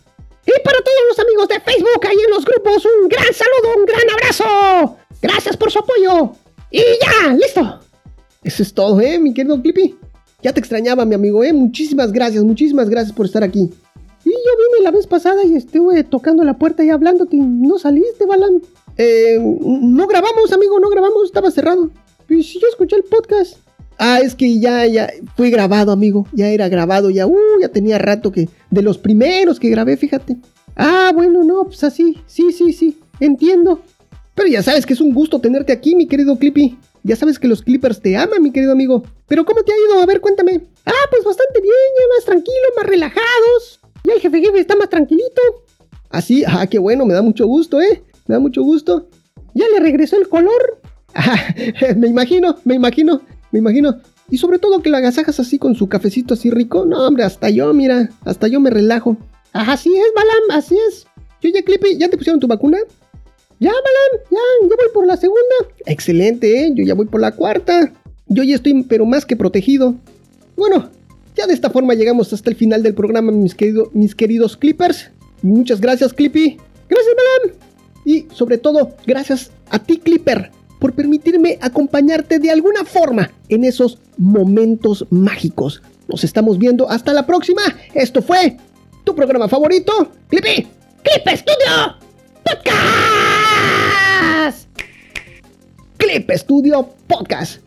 Y 0.46 0.62
para 0.62 0.78
todos 0.78 1.00
los 1.08 1.18
amigos 1.18 1.48
de 1.48 1.60
Facebook 1.60 2.06
ahí 2.06 2.16
en 2.24 2.30
los 2.30 2.44
grupos, 2.44 2.84
un 2.84 3.08
gran 3.08 3.32
saludo, 3.32 3.78
un 3.78 3.86
gran 3.86 4.10
abrazo. 4.10 4.96
Gracias 5.22 5.56
por 5.56 5.70
su 5.70 5.78
apoyo. 5.78 6.32
Y 6.70 6.82
ya, 7.00 7.32
listo. 7.32 7.80
Eso 8.42 8.62
es 8.62 8.74
todo, 8.74 9.00
¿eh, 9.00 9.18
mi 9.18 9.32
querido 9.32 9.60
Clippy? 9.60 9.96
Ya 10.42 10.52
te 10.52 10.60
extrañaba, 10.60 11.06
mi 11.06 11.14
amigo, 11.14 11.42
¿eh? 11.42 11.52
Muchísimas 11.52 12.12
gracias, 12.12 12.44
muchísimas 12.44 12.90
gracias 12.90 13.16
por 13.16 13.24
estar 13.24 13.42
aquí. 13.42 13.70
Y 14.24 14.30
yo 14.30 14.72
vine 14.72 14.84
la 14.84 14.90
vez 14.90 15.06
pasada 15.06 15.44
y 15.44 15.54
estuve 15.54 16.04
tocando 16.04 16.44
la 16.44 16.58
puerta 16.58 16.84
y 16.84 16.90
hablándote 16.90 17.36
no 17.38 17.78
saliste, 17.78 18.26
Balan. 18.26 18.60
Eh, 18.98 19.38
no 19.40 20.06
grabamos, 20.06 20.52
amigo, 20.52 20.78
no 20.78 20.90
grabamos, 20.90 21.24
estaba 21.24 21.50
cerrado. 21.50 21.90
Y 22.28 22.42
si 22.42 22.60
yo 22.60 22.68
escuché 22.68 22.96
el 22.96 23.04
podcast. 23.04 23.63
Ah, 23.98 24.20
es 24.20 24.34
que 24.34 24.58
ya, 24.58 24.86
ya, 24.86 25.10
fue 25.36 25.50
grabado, 25.50 25.92
amigo. 25.92 26.26
Ya 26.32 26.48
era 26.48 26.68
grabado, 26.68 27.10
ya, 27.10 27.26
uh, 27.26 27.60
ya 27.60 27.68
tenía 27.68 27.98
rato 27.98 28.32
que, 28.32 28.48
de 28.70 28.82
los 28.82 28.98
primeros 28.98 29.60
que 29.60 29.70
grabé, 29.70 29.96
fíjate. 29.96 30.36
Ah, 30.76 31.12
bueno, 31.14 31.44
no, 31.44 31.64
pues 31.64 31.84
así, 31.84 32.18
sí, 32.26 32.52
sí, 32.52 32.72
sí, 32.72 32.98
entiendo. 33.20 33.80
Pero 34.34 34.48
ya 34.48 34.62
sabes 34.62 34.84
que 34.84 34.94
es 34.94 35.00
un 35.00 35.14
gusto 35.14 35.40
tenerte 35.40 35.72
aquí, 35.72 35.94
mi 35.94 36.06
querido 36.06 36.36
Clippy. 36.38 36.76
Ya 37.04 37.16
sabes 37.16 37.38
que 37.38 37.46
los 37.46 37.62
Clippers 37.62 38.00
te 38.00 38.16
aman, 38.16 38.42
mi 38.42 38.50
querido 38.50 38.72
amigo. 38.72 39.04
Pero 39.28 39.44
¿cómo 39.44 39.62
te 39.62 39.72
ha 39.72 39.76
ido? 39.76 40.02
A 40.02 40.06
ver, 40.06 40.20
cuéntame. 40.20 40.62
Ah, 40.86 41.06
pues 41.10 41.22
bastante 41.22 41.60
bien, 41.60 41.72
ya 41.72 42.16
más 42.16 42.24
tranquilo, 42.24 42.66
más 42.76 42.86
relajados. 42.86 43.80
Ya 44.04 44.14
el 44.14 44.20
jefe 44.20 44.40
jefe 44.40 44.58
está 44.58 44.74
más 44.74 44.88
tranquilito. 44.88 45.40
Así, 46.10 46.44
ah, 46.44 46.60
ah, 46.60 46.66
qué 46.66 46.78
bueno, 46.78 47.06
me 47.06 47.14
da 47.14 47.22
mucho 47.22 47.46
gusto, 47.46 47.80
¿eh? 47.80 48.02
Me 48.26 48.34
da 48.34 48.40
mucho 48.40 48.62
gusto. 48.62 49.08
Ya 49.54 49.66
le 49.68 49.80
regresó 49.80 50.16
el 50.16 50.28
color. 50.28 50.80
Ah, 51.16 51.54
me 51.96 52.08
imagino, 52.08 52.56
me 52.64 52.74
imagino 52.74 53.20
me 53.54 53.60
imagino. 53.60 54.00
Y 54.28 54.38
sobre 54.38 54.58
todo 54.58 54.82
que 54.82 54.90
la 54.90 54.98
agasajas 54.98 55.38
así 55.38 55.58
con 55.58 55.76
su 55.76 55.88
cafecito 55.88 56.34
así 56.34 56.50
rico. 56.50 56.84
No, 56.84 57.06
hombre, 57.06 57.22
hasta 57.22 57.50
yo, 57.50 57.72
mira, 57.72 58.10
hasta 58.24 58.48
yo 58.48 58.58
me 58.58 58.68
relajo. 58.68 59.16
Así 59.52 59.94
es, 59.94 60.12
Balam, 60.16 60.58
así 60.58 60.76
es. 60.88 61.06
Yo 61.40 61.50
ya, 61.50 61.62
Clippy, 61.62 61.96
¿ya 61.96 62.08
te 62.08 62.16
pusieron 62.16 62.40
tu 62.40 62.48
vacuna? 62.48 62.78
Ya, 63.60 63.70
Balam, 63.70 64.26
ya, 64.28 64.38
ya 64.62 64.76
voy 64.76 64.92
por 64.92 65.06
la 65.06 65.16
segunda. 65.16 65.54
Excelente, 65.86 66.66
¿eh? 66.66 66.72
Yo 66.74 66.82
ya 66.84 66.94
voy 66.94 67.06
por 67.06 67.20
la 67.20 67.30
cuarta. 67.30 67.92
Yo 68.26 68.42
ya 68.42 68.56
estoy, 68.56 68.82
pero 68.82 69.06
más 69.06 69.24
que 69.24 69.36
protegido. 69.36 69.94
Bueno, 70.56 70.90
ya 71.36 71.46
de 71.46 71.54
esta 71.54 71.70
forma 71.70 71.94
llegamos 71.94 72.32
hasta 72.32 72.50
el 72.50 72.56
final 72.56 72.82
del 72.82 72.94
programa, 72.94 73.30
mis, 73.30 73.54
mis 73.92 74.14
queridos 74.16 74.56
Clippers. 74.56 75.12
Muchas 75.42 75.80
gracias, 75.80 76.12
Clippy. 76.12 76.56
Gracias, 76.88 77.14
Balam. 77.14 77.56
Y 78.04 78.26
sobre 78.34 78.58
todo, 78.58 78.96
gracias 79.06 79.52
a 79.70 79.78
ti, 79.78 79.98
Clipper, 79.98 80.50
por 80.84 80.92
permitirme 80.92 81.58
acompañarte 81.62 82.38
de 82.38 82.50
alguna 82.50 82.84
forma 82.84 83.30
en 83.48 83.64
esos 83.64 83.96
momentos 84.18 85.06
mágicos. 85.08 85.80
Nos 86.08 86.24
estamos 86.24 86.58
viendo 86.58 86.90
hasta 86.90 87.14
la 87.14 87.24
próxima. 87.24 87.62
Esto 87.94 88.20
fue 88.20 88.58
tu 89.02 89.16
programa 89.16 89.48
favorito, 89.48 90.12
Clippy. 90.28 90.68
Clip 91.02 91.26
Studio 91.38 91.96
Podcast. 92.44 92.68
Clip 95.96 96.30
Studio 96.32 96.90
Podcast. 97.06 97.66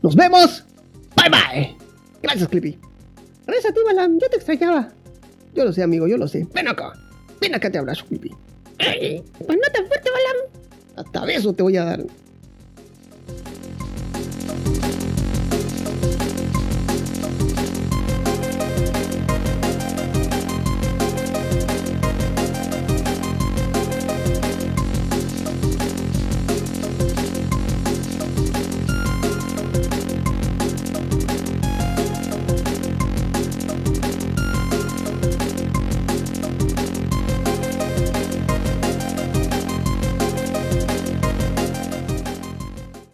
Nos 0.00 0.16
vemos. 0.16 0.64
Bye 1.16 1.28
bye. 1.28 1.76
Gracias, 2.22 2.48
Clippy. 2.48 2.78
Gracias 3.46 3.70
a 3.70 3.74
ti, 3.74 3.80
Balam. 3.84 4.18
Ya 4.18 4.30
te 4.30 4.36
extrañaba. 4.36 4.88
Yo 5.54 5.66
lo 5.66 5.74
sé, 5.74 5.82
amigo, 5.82 6.08
yo 6.08 6.16
lo 6.16 6.26
sé. 6.26 6.46
Ven 6.54 6.68
acá. 6.68 6.94
Ven 7.38 7.54
acá, 7.54 7.70
te 7.70 7.76
abrazo, 7.76 8.06
Clippy. 8.06 8.30
Pues 8.78 9.58
no 9.58 9.70
tan 9.74 9.86
fuerte, 9.86 10.08
Balam. 10.10 10.36
Hasta 10.96 11.26
beso 11.26 11.52
te 11.52 11.62
voy 11.62 11.76
a 11.76 11.84
dar. 11.84 12.02